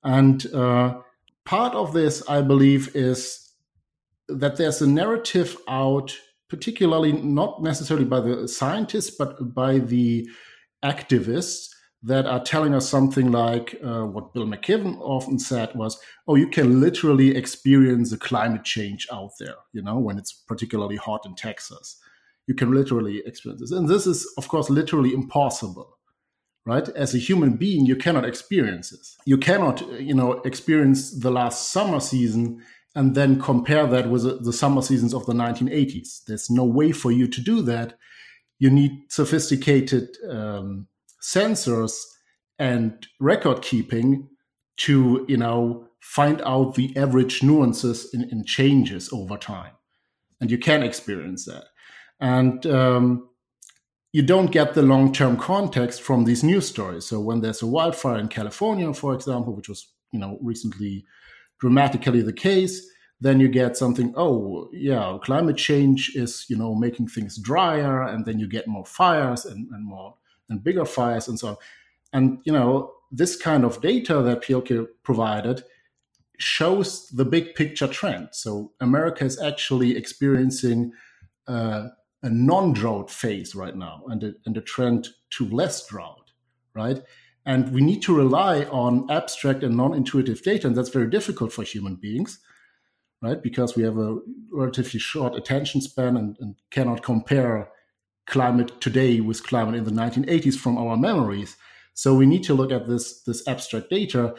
[0.03, 0.99] And uh,
[1.43, 3.51] part of this, I believe, is
[4.29, 6.15] that there's a narrative out,
[6.49, 10.29] particularly not necessarily by the scientists, but by the
[10.85, 11.69] activists
[12.03, 16.47] that are telling us something like uh, what Bill McKibben often said was, oh, you
[16.47, 21.33] can literally experience a climate change out there, you know, when it's particularly hot in
[21.33, 21.99] Texas
[22.47, 23.71] you can literally experience this.
[23.71, 25.97] And this is, of course, literally impossible,
[26.65, 26.87] right?
[26.89, 29.17] As a human being, you cannot experience this.
[29.25, 32.63] You cannot, you know, experience the last summer season
[32.95, 36.23] and then compare that with the summer seasons of the 1980s.
[36.25, 37.97] There's no way for you to do that.
[38.59, 40.87] You need sophisticated um,
[41.21, 42.01] sensors
[42.57, 44.29] and record keeping
[44.77, 49.73] to, you know, find out the average nuances in, in changes over time.
[50.39, 51.65] And you can experience that
[52.19, 53.29] and um,
[54.11, 57.05] you don't get the long-term context from these news stories.
[57.05, 61.05] So when there's a wildfire in California, for example, which was you know recently
[61.59, 62.87] dramatically the case,
[63.19, 64.13] then you get something.
[64.15, 68.85] Oh, yeah, climate change is you know making things drier, and then you get more
[68.85, 70.15] fires and, and more
[70.49, 71.57] and bigger fires and so on.
[72.13, 75.63] And you know this kind of data that Pielke provided
[76.37, 78.29] shows the big picture trend.
[78.31, 80.91] So America is actually experiencing
[81.47, 81.87] uh,
[82.23, 86.31] a non-drought phase right now and a, and a trend to less drought,
[86.73, 87.01] right?
[87.45, 91.63] And we need to rely on abstract and non-intuitive data, and that's very difficult for
[91.63, 92.39] human beings,
[93.21, 93.41] right?
[93.41, 94.17] Because we have a
[94.51, 97.69] relatively short attention span and, and cannot compare
[98.25, 101.55] climate today with climate in the 1980s from our memories.
[101.93, 104.35] So we need to look at this this abstract data.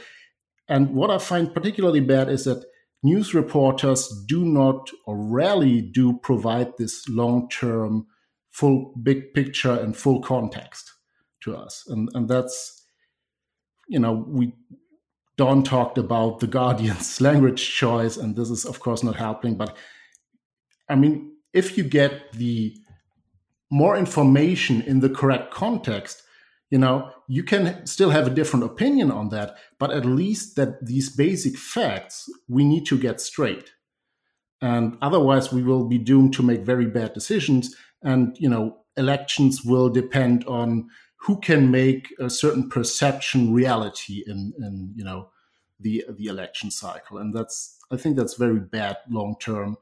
[0.69, 2.65] And what I find particularly bad is that
[3.03, 8.07] news reporters do not or rarely do provide this long term,
[8.51, 10.93] full big picture and full context
[11.43, 11.85] to us.
[11.89, 12.85] And, and that's,
[13.89, 14.53] you know, we,
[15.37, 19.57] Don talked about the Guardian's language choice, and this is, of course, not helping.
[19.57, 19.77] But
[20.89, 22.77] I mean, if you get the
[23.71, 26.23] more information in the correct context,
[26.71, 30.85] you know you can still have a different opinion on that but at least that
[30.85, 33.73] these basic facts we need to get straight.
[34.61, 37.77] And otherwise we will be doomed to make very bad decisions.
[38.03, 40.89] And you know elections will depend on
[41.23, 45.31] who can make a certain perception reality in in you know
[45.79, 47.19] the the election cycle.
[47.19, 49.77] And that's i think that's very bad long term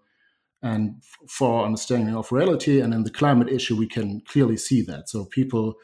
[0.62, 5.08] and for understanding of reality and in the climate issue we can clearly see that.
[5.08, 5.74] So people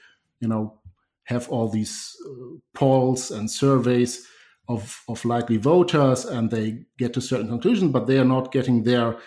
[0.41, 0.82] you know
[1.24, 4.26] have all these uh, polls and surveys
[4.68, 8.85] of, of likely voters and they get to certain conclusions, but they are not getting
[8.85, 9.18] there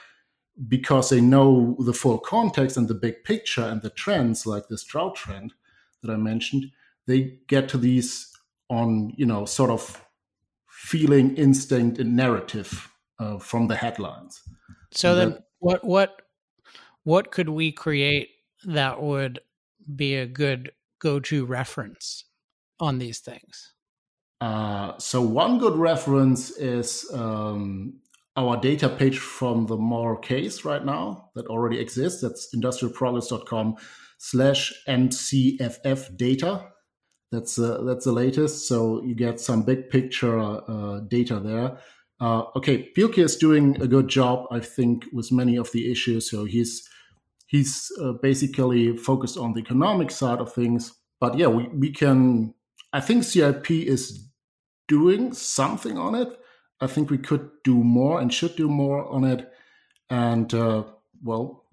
[0.68, 4.84] because they know the full context and the big picture and the trends, like this
[4.84, 5.54] drought trend
[6.02, 6.66] that I mentioned.
[7.08, 8.32] They get to these
[8.70, 10.02] on, you know, sort of
[10.68, 14.42] feeling, instinct, and narrative uh, from the headlines.
[14.92, 16.22] So and then, that, what what
[17.04, 18.30] what could we create
[18.66, 19.40] that would
[19.96, 22.26] be a good go to reference
[22.80, 23.74] on these things?
[24.42, 28.00] Uh, so one good reference is um,
[28.36, 32.22] our data page from the moral case right now that already exists.
[32.22, 33.78] That's industrialprogress.com
[34.18, 36.68] slash MCFF data.
[37.32, 38.68] That's uh, that's the latest.
[38.68, 41.78] So you get some big picture uh, data there.
[42.20, 46.30] Uh, okay, Pielke is doing a good job, I think, with many of the issues.
[46.30, 46.88] So he's
[47.46, 50.94] he's uh, basically focused on the economic side of things.
[51.20, 52.54] But yeah, we, we can,
[52.94, 54.28] I think CIP is
[54.88, 56.30] doing something on it.
[56.82, 59.52] I think we could do more and should do more on it.
[60.10, 60.84] And uh,
[61.24, 61.66] well,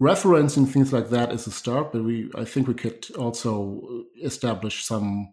[0.00, 4.84] referencing things like that is a start, but we I think we could also establish
[4.84, 5.32] some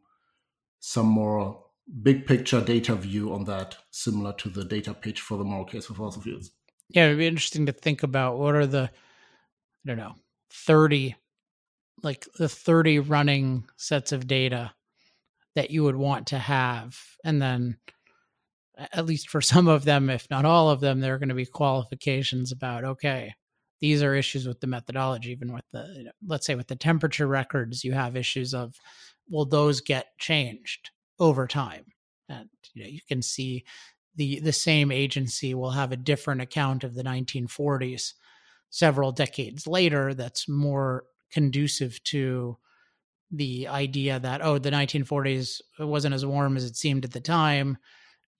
[0.79, 1.63] some more
[2.01, 5.85] big picture data view on that, similar to the data page for the moral case
[5.85, 6.51] for fossil fuels.
[6.89, 8.89] Yeah, it'd be interesting to think about what are the
[9.85, 10.15] I don't know,
[10.51, 11.15] 30
[12.03, 14.71] like the 30 running sets of data
[15.55, 17.77] that you would want to have and then
[18.93, 21.35] at least for some of them if not all of them there are going to
[21.35, 23.33] be qualifications about okay
[23.81, 26.75] these are issues with the methodology even with the you know, let's say with the
[26.75, 28.75] temperature records you have issues of
[29.29, 31.85] will those get changed over time?
[32.29, 33.63] And you know you can see
[34.15, 38.13] the the same agency will have a different account of the 1940s
[38.69, 42.57] several decades later that's more conducive to
[43.31, 47.77] the idea that oh the 1940s wasn't as warm as it seemed at the time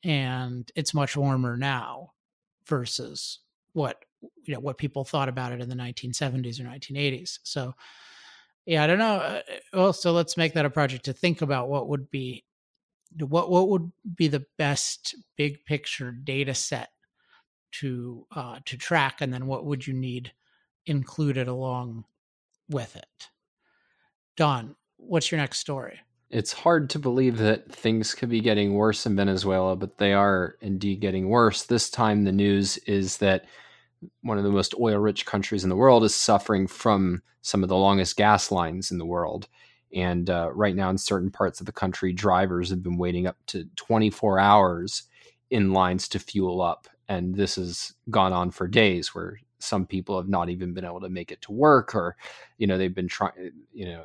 [0.03, 2.11] and it's much warmer now
[2.65, 3.39] versus
[3.73, 4.03] what
[4.43, 7.73] you know what people thought about it in the 1970s or 1980s so
[8.65, 9.41] yeah i don't know uh,
[9.73, 12.43] well so let's make that a project to think about what would be
[13.19, 16.89] what what would be the best big picture data set
[17.71, 20.31] to uh, to track and then what would you need
[20.85, 22.05] included along
[22.69, 23.29] with it
[24.35, 25.99] don what's your next story
[26.29, 30.57] it's hard to believe that things could be getting worse in Venezuela, but they are
[30.59, 31.63] indeed getting worse.
[31.63, 33.45] This time, the news is that
[34.21, 37.69] one of the most oil rich countries in the world is suffering from some of
[37.69, 39.47] the longest gas lines in the world.
[39.95, 43.37] And uh, right now, in certain parts of the country, drivers have been waiting up
[43.47, 45.03] to 24 hours
[45.49, 46.89] in lines to fuel up.
[47.09, 51.01] And this has gone on for days where some people have not even been able
[51.01, 52.15] to make it to work or
[52.59, 54.03] you know they've been trying you know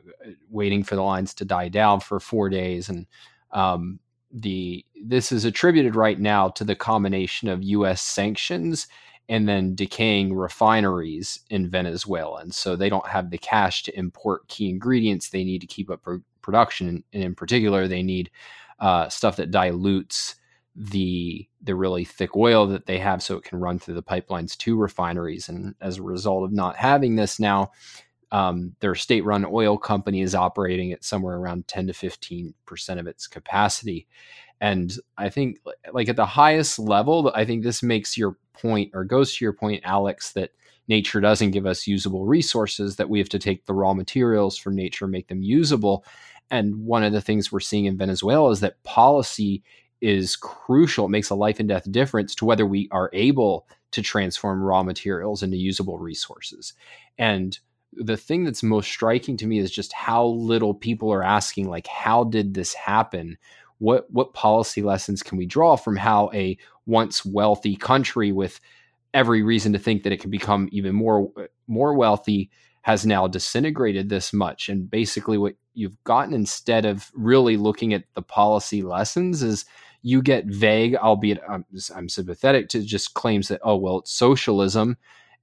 [0.49, 3.07] waiting for the lines to die down for four days and
[3.51, 4.01] um,
[4.33, 8.87] the this is attributed right now to the combination of us sanctions
[9.29, 12.41] and then decaying refineries in Venezuela.
[12.41, 15.91] And so they don't have the cash to import key ingredients they need to keep
[15.91, 17.05] up pro- production.
[17.13, 18.31] And in particular, they need
[18.81, 20.35] uh, stuff that dilutes
[20.75, 24.57] the the really thick oil that they have so it can run through the pipelines
[24.57, 25.49] to refineries.
[25.49, 27.73] And as a result of not having this now,
[28.33, 32.55] um, their state run oil company is operating at somewhere around 10 to 15%
[32.99, 34.09] of its capacity.
[34.61, 35.59] And I think,
[35.93, 39.53] like at the highest level, I think this makes your point or goes to your
[39.53, 40.53] point, Alex, that
[40.89, 44.75] nature doesn't give us usable resources, that we have to take the raw materials from
[44.75, 46.05] nature, and make them usable.
[46.51, 49.63] And one of the things we're seeing in Venezuela is that policy
[50.03, 51.07] is crucial.
[51.07, 54.83] It makes a life and death difference to whether we are able to transform raw
[54.83, 56.75] materials into usable resources.
[57.17, 57.59] And
[57.95, 61.87] the thing that's most striking to me is just how little people are asking, like,
[61.87, 63.39] how did this happen?
[63.83, 68.61] what what policy lessons can we draw from how a once wealthy country with
[69.13, 71.29] every reason to think that it can become even more
[71.67, 72.49] more wealthy
[72.83, 78.05] has now disintegrated this much and basically what you've gotten instead of really looking at
[78.15, 79.65] the policy lessons is
[80.03, 84.97] you get vague albeit I'm, I'm sympathetic to just claims that oh well it's socialism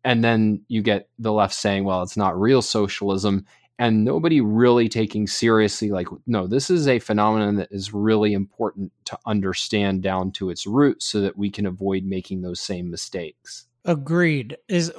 [0.04, 3.46] and then you get the left saying well it's not real socialism
[3.80, 8.92] and nobody really taking seriously like no this is a phenomenon that is really important
[9.06, 13.66] to understand down to its roots so that we can avoid making those same mistakes.
[13.86, 14.58] Agreed.
[14.68, 14.92] Is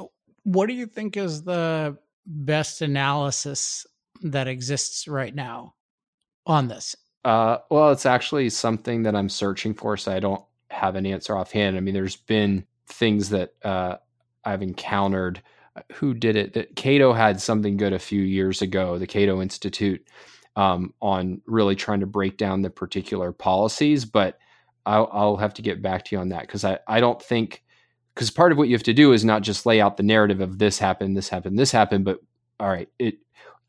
[0.42, 1.96] what do you think is the
[2.26, 3.86] best analysis
[4.22, 5.74] that exists right now
[6.46, 10.94] on this uh, well it's actually something that i'm searching for so i don't have
[10.94, 13.96] an answer offhand i mean there's been things that uh,
[14.44, 15.42] i've encountered
[15.92, 20.04] who did it that Cato had something good a few years ago, the Cato Institute,
[20.56, 24.04] um, on really trying to break down the particular policies.
[24.04, 24.38] But
[24.86, 27.62] I'll, I'll have to get back to you on that because I, I don't think
[28.14, 30.40] because part of what you have to do is not just lay out the narrative
[30.40, 32.20] of this happened, this happened, this happened, but
[32.58, 33.18] all right, it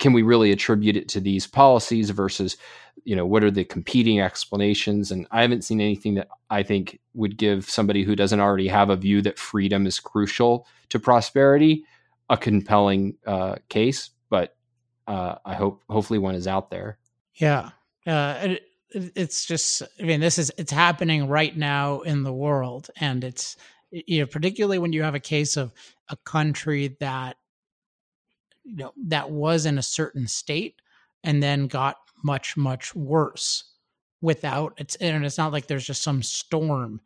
[0.02, 2.58] can we really attribute it to these policies versus
[3.06, 6.99] you know what are the competing explanations and i haven't seen anything that i think
[7.14, 11.86] would give somebody who doesn't already have a view that freedom is crucial to prosperity
[12.32, 14.56] a compelling uh, case, but
[15.06, 16.97] uh, I hope hopefully one is out there.
[17.36, 17.72] Yeah,
[18.08, 18.64] uh, it,
[19.16, 23.58] it's just I mean this is it's happening right now in the world, and it's
[23.91, 25.74] you know particularly when you have a case of
[26.08, 27.36] a country that
[28.64, 30.82] you know that was in a certain state
[31.24, 33.64] and then got much much worse
[34.22, 37.01] without it's and it's not like there's just some storm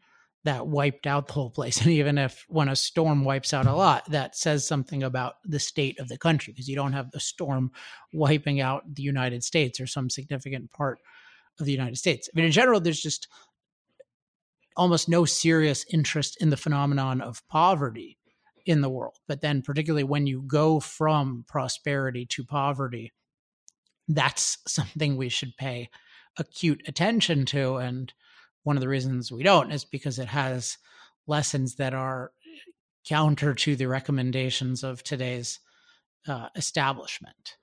[0.46, 1.82] that wiped out the whole place.
[1.82, 5.60] And even if when a storm wipes out a lot, that says something about the
[5.60, 7.72] state of the country because you don't have the storm
[8.14, 11.00] wiping out the United States or some significant part
[11.60, 12.30] of the United States.
[12.30, 13.28] I mean, in general, there's just
[14.78, 18.18] almost no serious interest in the phenomenon of poverty
[18.66, 19.18] in the world.
[19.28, 23.14] But then, particularly when you go from prosperity to poverty,
[24.08, 25.90] that's something we should pay
[26.38, 27.78] acute attention to.
[27.78, 28.12] And
[28.64, 30.78] one of the reasons we don't is because it has
[31.28, 32.32] lessons that are
[33.08, 35.60] counter to the recommendations of today's
[36.28, 37.56] uh, establishment.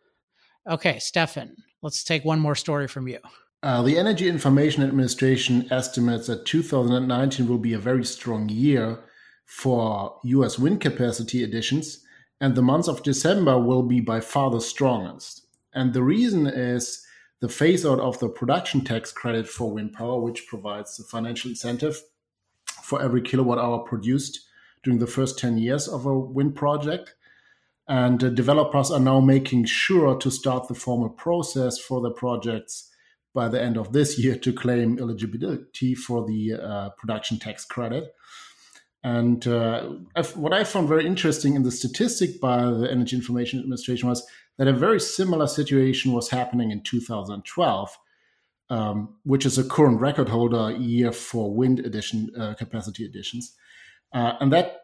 [0.70, 3.18] Okay, Stefan, let's take one more story from you.
[3.64, 9.00] Uh, the Energy Information Administration estimates that 2019 will be a very strong year
[9.52, 12.02] for US wind capacity additions,
[12.40, 15.46] and the month of December will be by far the strongest.
[15.74, 17.04] And the reason is
[17.40, 21.50] the phase out of the production tax credit for wind power, which provides the financial
[21.50, 22.02] incentive
[22.82, 24.40] for every kilowatt hour produced
[24.82, 27.14] during the first 10 years of a wind project.
[27.86, 32.90] And uh, developers are now making sure to start the formal process for the projects
[33.34, 38.14] by the end of this year to claim eligibility for the uh, production tax credit.
[39.04, 39.94] And uh,
[40.34, 44.24] what I found very interesting in the statistic by the Energy Information Administration was
[44.58, 47.98] that a very similar situation was happening in 2012,
[48.70, 53.56] um, which is a current record holder year for wind addition uh, capacity additions.
[54.12, 54.82] Uh, and that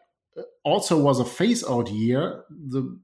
[0.63, 2.43] also was a phase out year.
[2.49, 2.99] The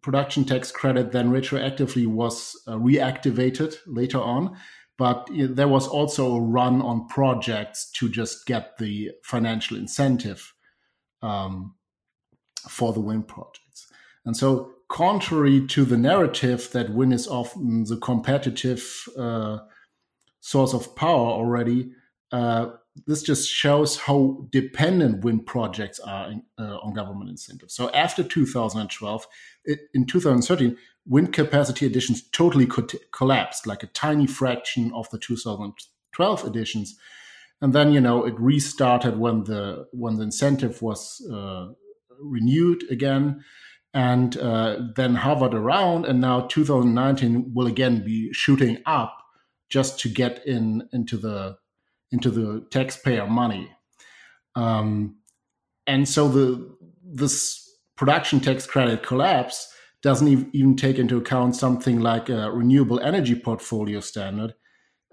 [0.00, 4.56] production tax credit then retroactively was uh, reactivated later on.
[4.98, 10.54] But there was also a run on projects to just get the financial incentive
[11.20, 11.74] um,
[12.68, 13.92] for the wind projects.
[14.24, 19.58] And so, contrary to the narrative that wind is often the competitive uh,
[20.40, 21.90] source of power already,
[22.32, 22.70] uh,
[23.06, 27.74] this just shows how dependent wind projects are in, uh, on government incentives.
[27.74, 29.26] So after 2012,
[29.64, 30.76] it, in 2013,
[31.06, 36.96] wind capacity additions totally co- collapsed, like a tiny fraction of the 2012 additions.
[37.60, 41.68] And then you know it restarted when the when the incentive was uh,
[42.20, 43.42] renewed again,
[43.94, 46.04] and uh, then hovered around.
[46.04, 49.16] And now 2019 will again be shooting up
[49.70, 51.56] just to get in into the
[52.12, 53.70] into the taxpayer money.
[54.54, 55.18] Um,
[55.86, 57.62] and so the this
[57.96, 59.72] production tax credit collapse
[60.06, 64.54] doesn't even take into account something like a renewable energy portfolio standard,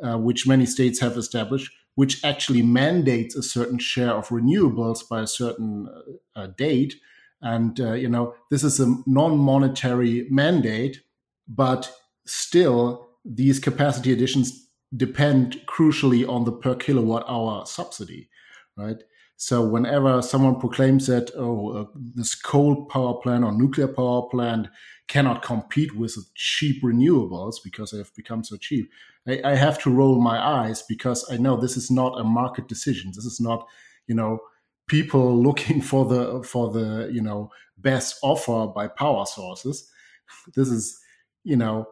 [0.03, 5.21] uh, which many states have established, which actually mandates a certain share of renewables by
[5.21, 6.93] a certain uh, uh date.
[7.41, 11.01] And uh, you know this is a non-monetary mandate,
[11.47, 11.91] but
[12.27, 18.29] still these capacity additions depend crucially on the per kilowatt hour subsidy,
[18.77, 19.01] right?
[19.37, 24.67] So whenever someone proclaims that oh uh, this coal power plant or nuclear power plant
[25.07, 28.89] cannot compete with cheap renewables because they have become so cheap,
[29.27, 32.67] I, I, have to roll my eyes because I know this is not a market
[32.67, 33.11] decision.
[33.13, 33.67] This is not
[34.07, 34.39] you know
[34.87, 39.89] people looking for the for the you know best offer by power sources.
[40.55, 40.99] This is
[41.43, 41.87] you know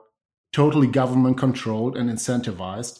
[0.53, 2.99] totally government controlled and incentivized.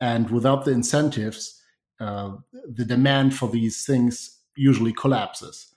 [0.00, 1.61] And without the incentives,
[2.02, 2.36] uh,
[2.68, 5.68] the demand for these things usually collapses.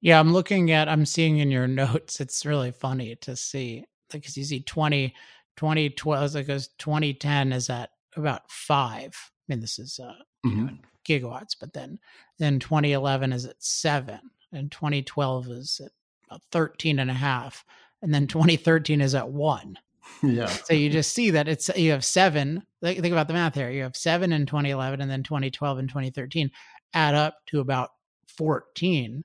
[0.00, 4.36] Yeah, I'm looking at, I'm seeing in your notes, it's really funny to see because
[4.36, 5.14] you see 20,
[5.56, 9.14] 2012, because 2010 is at about five.
[9.14, 10.14] I mean, this is uh,
[10.44, 10.66] mm-hmm.
[10.66, 10.72] know,
[11.06, 11.98] gigawatts, but then
[12.38, 14.20] then 2011 is at seven,
[14.52, 15.92] and 2012 is at
[16.28, 17.64] about 13 and a half,
[18.02, 19.78] and then 2013 is at one.
[20.22, 20.46] Yeah.
[20.46, 22.62] So you just see that it's you have seven.
[22.82, 23.70] Think about the math here.
[23.70, 26.50] You have seven in 2011 and then 2012 and 2013
[26.94, 27.90] add up to about
[28.36, 29.24] 14.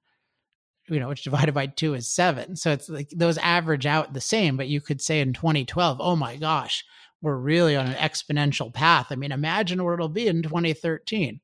[0.87, 2.55] You know, which divided by two is seven.
[2.55, 4.57] So it's like those average out the same.
[4.57, 6.83] But you could say in 2012, oh my gosh,
[7.21, 9.07] we're really on an exponential path.
[9.09, 11.39] I mean, imagine where it'll be in 2013.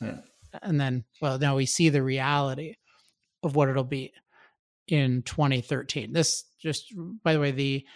[0.00, 0.18] Yeah.
[0.62, 2.74] And then, well, now we see the reality
[3.42, 4.12] of what it'll be
[4.88, 6.12] in 2013.
[6.12, 6.92] This just,
[7.24, 7.86] by the way, the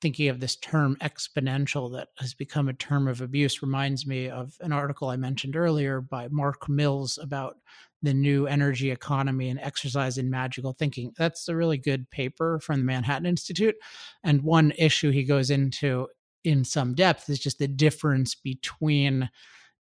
[0.00, 4.54] thinking of this term exponential that has become a term of abuse reminds me of
[4.60, 7.56] an article I mentioned earlier by Mark Mills about
[8.02, 11.12] the new energy economy and exercise in magical thinking.
[11.16, 13.74] That's a really good paper from the Manhattan Institute.
[14.22, 16.08] And one issue he goes into
[16.44, 19.30] in some depth is just the difference between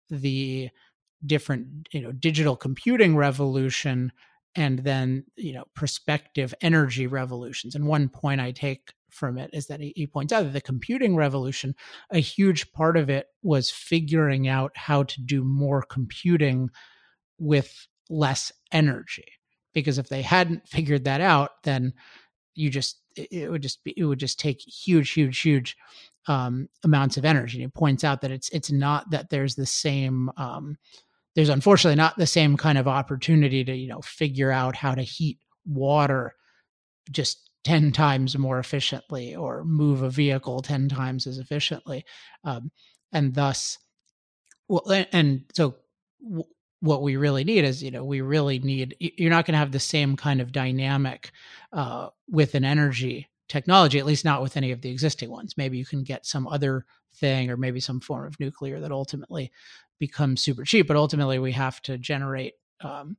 [0.09, 0.69] the
[1.25, 4.11] different, you know, digital computing revolution
[4.55, 7.73] and then, you know, prospective energy revolutions.
[7.75, 10.61] And one point I take from it is that he, he points out that the
[10.61, 11.75] computing revolution,
[12.11, 16.69] a huge part of it was figuring out how to do more computing
[17.37, 19.25] with less energy.
[19.73, 21.93] Because if they hadn't figured that out, then
[22.55, 25.77] you just it would just be it would just take huge, huge, huge
[26.27, 27.57] um, amounts of energy.
[27.57, 30.77] And he points out that it's it's not that there's the same um,
[31.35, 35.01] there's unfortunately not the same kind of opportunity to you know figure out how to
[35.01, 36.35] heat water
[37.11, 42.05] just 10 times more efficiently or move a vehicle 10 times as efficiently.
[42.43, 42.71] Um,
[43.11, 43.77] and thus,
[44.67, 45.75] well, and so
[46.23, 46.43] w-
[46.81, 49.71] what we really need is, you know, we really need, you're not going to have
[49.71, 51.31] the same kind of dynamic
[51.71, 55.55] uh, with an energy technology, at least not with any of the existing ones.
[55.57, 56.85] Maybe you can get some other
[57.15, 59.51] thing or maybe some form of nuclear that ultimately
[59.99, 63.15] becomes super cheap, but ultimately we have to generate um,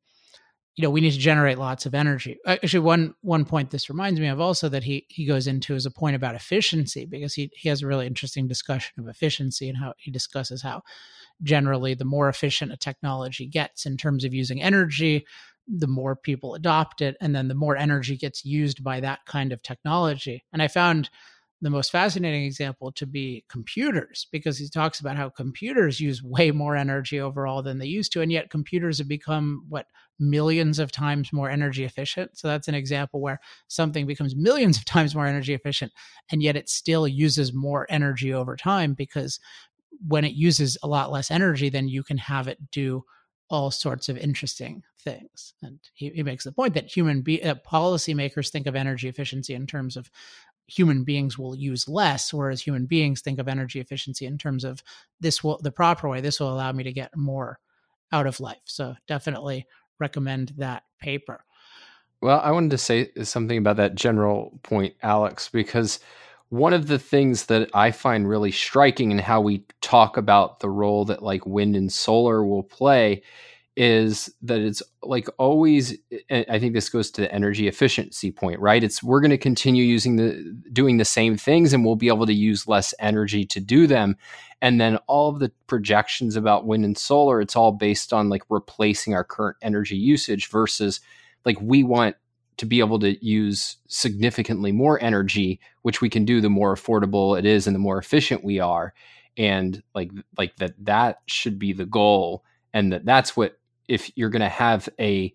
[0.77, 2.39] you know we need to generate lots of energy.
[2.47, 5.75] Uh, actually one one point this reminds me of also that he he goes into
[5.75, 9.69] is a point about efficiency because he he has a really interesting discussion of efficiency
[9.69, 10.83] and how he discusses how
[11.43, 15.25] generally the more efficient a technology gets in terms of using energy
[15.67, 19.53] the more people adopt it and then the more energy gets used by that kind
[19.53, 20.45] of technology.
[20.53, 21.09] And i found
[21.65, 26.51] the most fascinating example to be computers because he talks about how computers use way
[26.51, 29.87] more energy overall than they used to and yet computers have become what
[30.19, 34.85] millions of times more energy efficient so that's an example where something becomes millions of
[34.85, 35.91] times more energy efficient
[36.31, 39.41] and yet it still uses more energy over time because
[40.07, 43.03] when it uses a lot less energy then you can have it do
[43.51, 45.55] all sorts of interesting things.
[45.63, 49.55] And he, he makes the point that human be- uh, policymakers think of energy efficiency
[49.55, 50.11] in terms of
[50.67, 54.83] human beings will use less whereas human beings think of energy efficiency in terms of
[55.21, 57.59] this will the proper way this will allow me to get more
[58.13, 58.63] out of life.
[58.65, 59.67] So definitely
[59.99, 61.45] recommend that paper.
[62.21, 66.01] Well i wanted to say something about that general point alex because
[66.49, 70.71] one of the things that i find really striking in how we talk about the
[70.71, 73.23] role that like wind and solar will play
[73.77, 75.97] is that it's like always
[76.31, 78.85] eh, i think this goes to the energy efficiency point right?
[78.85, 82.27] It's we're going to continue using the doing the same things and we'll be able
[82.27, 84.17] to use less energy to do them.
[84.63, 88.43] And then all of the projections about wind and solar it's all based on like
[88.49, 91.01] replacing our current energy usage versus
[91.45, 92.17] like we want
[92.57, 97.37] to be able to use significantly more energy which we can do the more affordable
[97.37, 98.95] it is and the more efficient we are.
[99.37, 103.59] And like like that that should be the goal and that that's what
[103.89, 105.33] if you're going to have a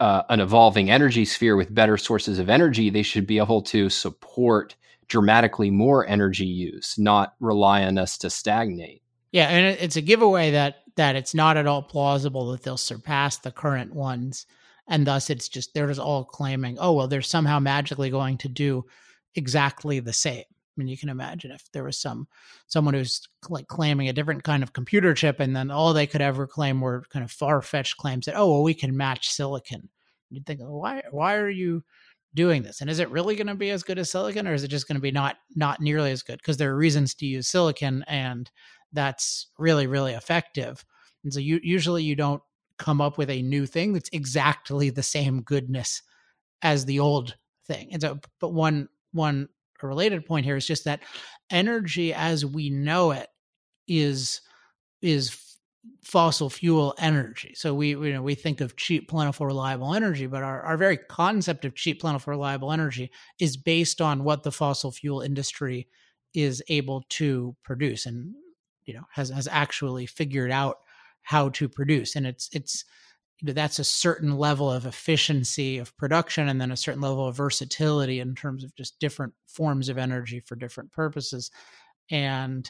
[0.00, 3.90] uh, an evolving energy sphere with better sources of energy, they should be able to
[3.90, 4.76] support
[5.08, 9.02] dramatically more energy use, not rely on us to stagnate.
[9.32, 13.38] Yeah, and it's a giveaway that that it's not at all plausible that they'll surpass
[13.38, 14.46] the current ones,
[14.86, 18.48] and thus it's just they're just all claiming, oh well, they're somehow magically going to
[18.48, 18.84] do
[19.34, 20.44] exactly the same
[20.78, 22.28] mean, you can imagine if there was some
[22.66, 26.20] someone who's like claiming a different kind of computer chip, and then all they could
[26.20, 29.88] ever claim were kind of far fetched claims that, oh, well, we can match silicon.
[30.30, 31.84] You'd think, why why are you
[32.34, 32.80] doing this?
[32.80, 34.86] And is it really going to be as good as silicon, or is it just
[34.88, 36.38] going to be not not nearly as good?
[36.38, 38.50] Because there are reasons to use silicon, and
[38.92, 40.84] that's really really effective.
[41.24, 42.42] And so you usually you don't
[42.78, 46.02] come up with a new thing that's exactly the same goodness
[46.62, 47.88] as the old thing.
[47.92, 49.48] And so, but one one
[49.82, 51.00] a related point here is just that
[51.50, 53.28] energy as we know it
[53.86, 54.40] is
[55.00, 55.48] is
[56.02, 57.54] fossil fuel energy.
[57.54, 60.96] So we you know we think of cheap, plentiful, reliable energy, but our, our very
[60.96, 65.88] concept of cheap, plentiful, reliable energy is based on what the fossil fuel industry
[66.34, 68.34] is able to produce and
[68.84, 70.78] you know has has actually figured out
[71.22, 72.16] how to produce.
[72.16, 72.84] And it's it's
[73.40, 77.26] you know, that's a certain level of efficiency of production and then a certain level
[77.26, 81.50] of versatility in terms of just different forms of energy for different purposes.
[82.10, 82.68] And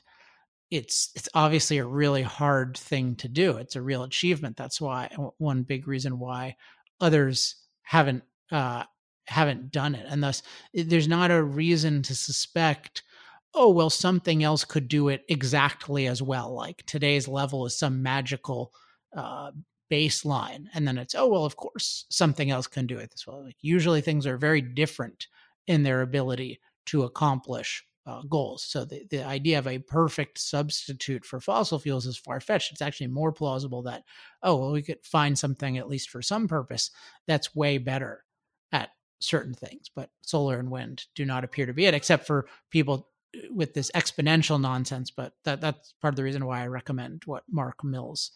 [0.71, 3.57] it's it's obviously a really hard thing to do.
[3.57, 4.57] It's a real achievement.
[4.57, 6.57] That's why one big reason why
[7.01, 8.85] others haven't uh
[9.27, 10.05] haven't done it.
[10.09, 10.43] And thus
[10.75, 13.03] there's not a reason to suspect
[13.55, 16.55] oh well something else could do it exactly as well.
[16.55, 18.73] Like today's level is some magical
[19.17, 19.53] uh,
[19.91, 23.37] baseline and then it's oh well of course something else can do it this way.
[23.37, 25.27] Like usually things are very different
[25.67, 28.65] in their ability to accomplish uh, goals.
[28.65, 32.73] So the, the idea of a perfect substitute for fossil fuels is far-fetched.
[32.73, 34.05] It's actually more plausible that
[34.43, 36.91] oh well we could find something at least for some purpose
[37.27, 38.25] that's way better
[38.73, 39.91] at certain things.
[39.95, 43.75] But solar and wind do not appear to be it except for people uh, with
[43.75, 47.85] this exponential nonsense but that that's part of the reason why i recommend what mark
[47.85, 48.33] mills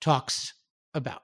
[0.00, 0.54] talks
[0.94, 1.22] about.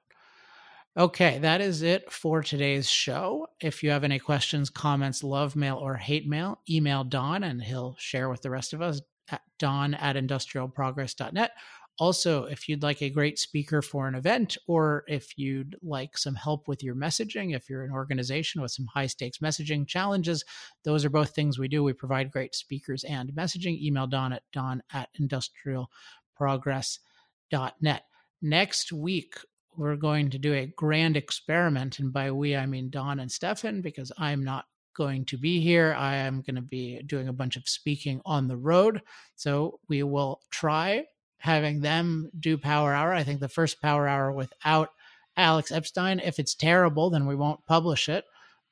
[0.96, 3.46] Okay, that is it for today's show.
[3.60, 7.96] If you have any questions, comments, love mail, or hate mail, email Don and he'll
[7.98, 9.00] share with the rest of us
[9.30, 11.52] at don at industrialprogress.net.
[11.98, 16.34] Also, if you'd like a great speaker for an event, or if you'd like some
[16.34, 20.44] help with your messaging, if you're an organization with some high stakes messaging challenges,
[20.84, 21.82] those are both things we do.
[21.82, 23.78] We provide great speakers and messaging.
[23.80, 28.02] Email Don at don at industrialprogress.net.
[28.42, 29.36] Next week,
[29.76, 32.00] we're going to do a grand experiment.
[32.00, 34.64] And by we, I mean Don and Stefan, because I'm not
[34.96, 35.94] going to be here.
[35.96, 39.00] I am going to be doing a bunch of speaking on the road.
[39.36, 41.04] So we will try
[41.38, 43.12] having them do Power Hour.
[43.12, 44.90] I think the first Power Hour without
[45.36, 46.20] Alex Epstein.
[46.20, 48.24] If it's terrible, then we won't publish it.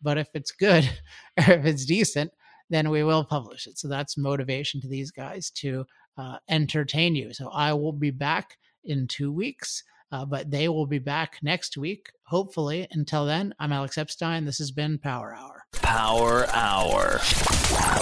[0.02, 0.84] But if it's good
[1.38, 2.32] or if it's decent,
[2.70, 3.78] then we will publish it.
[3.78, 5.84] So that's motivation to these guys to
[6.16, 7.32] uh, entertain you.
[7.32, 11.76] So I will be back in two weeks, uh, but they will be back next
[11.76, 12.86] week, hopefully.
[12.90, 14.44] Until then, I'm Alex Epstein.
[14.44, 15.64] This has been Power Hour.
[15.72, 17.20] Power Hour.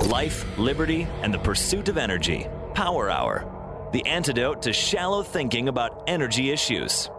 [0.06, 2.46] Life, liberty, and the pursuit of energy.
[2.74, 3.88] Power Hour.
[3.92, 7.10] The antidote to shallow thinking about energy issues.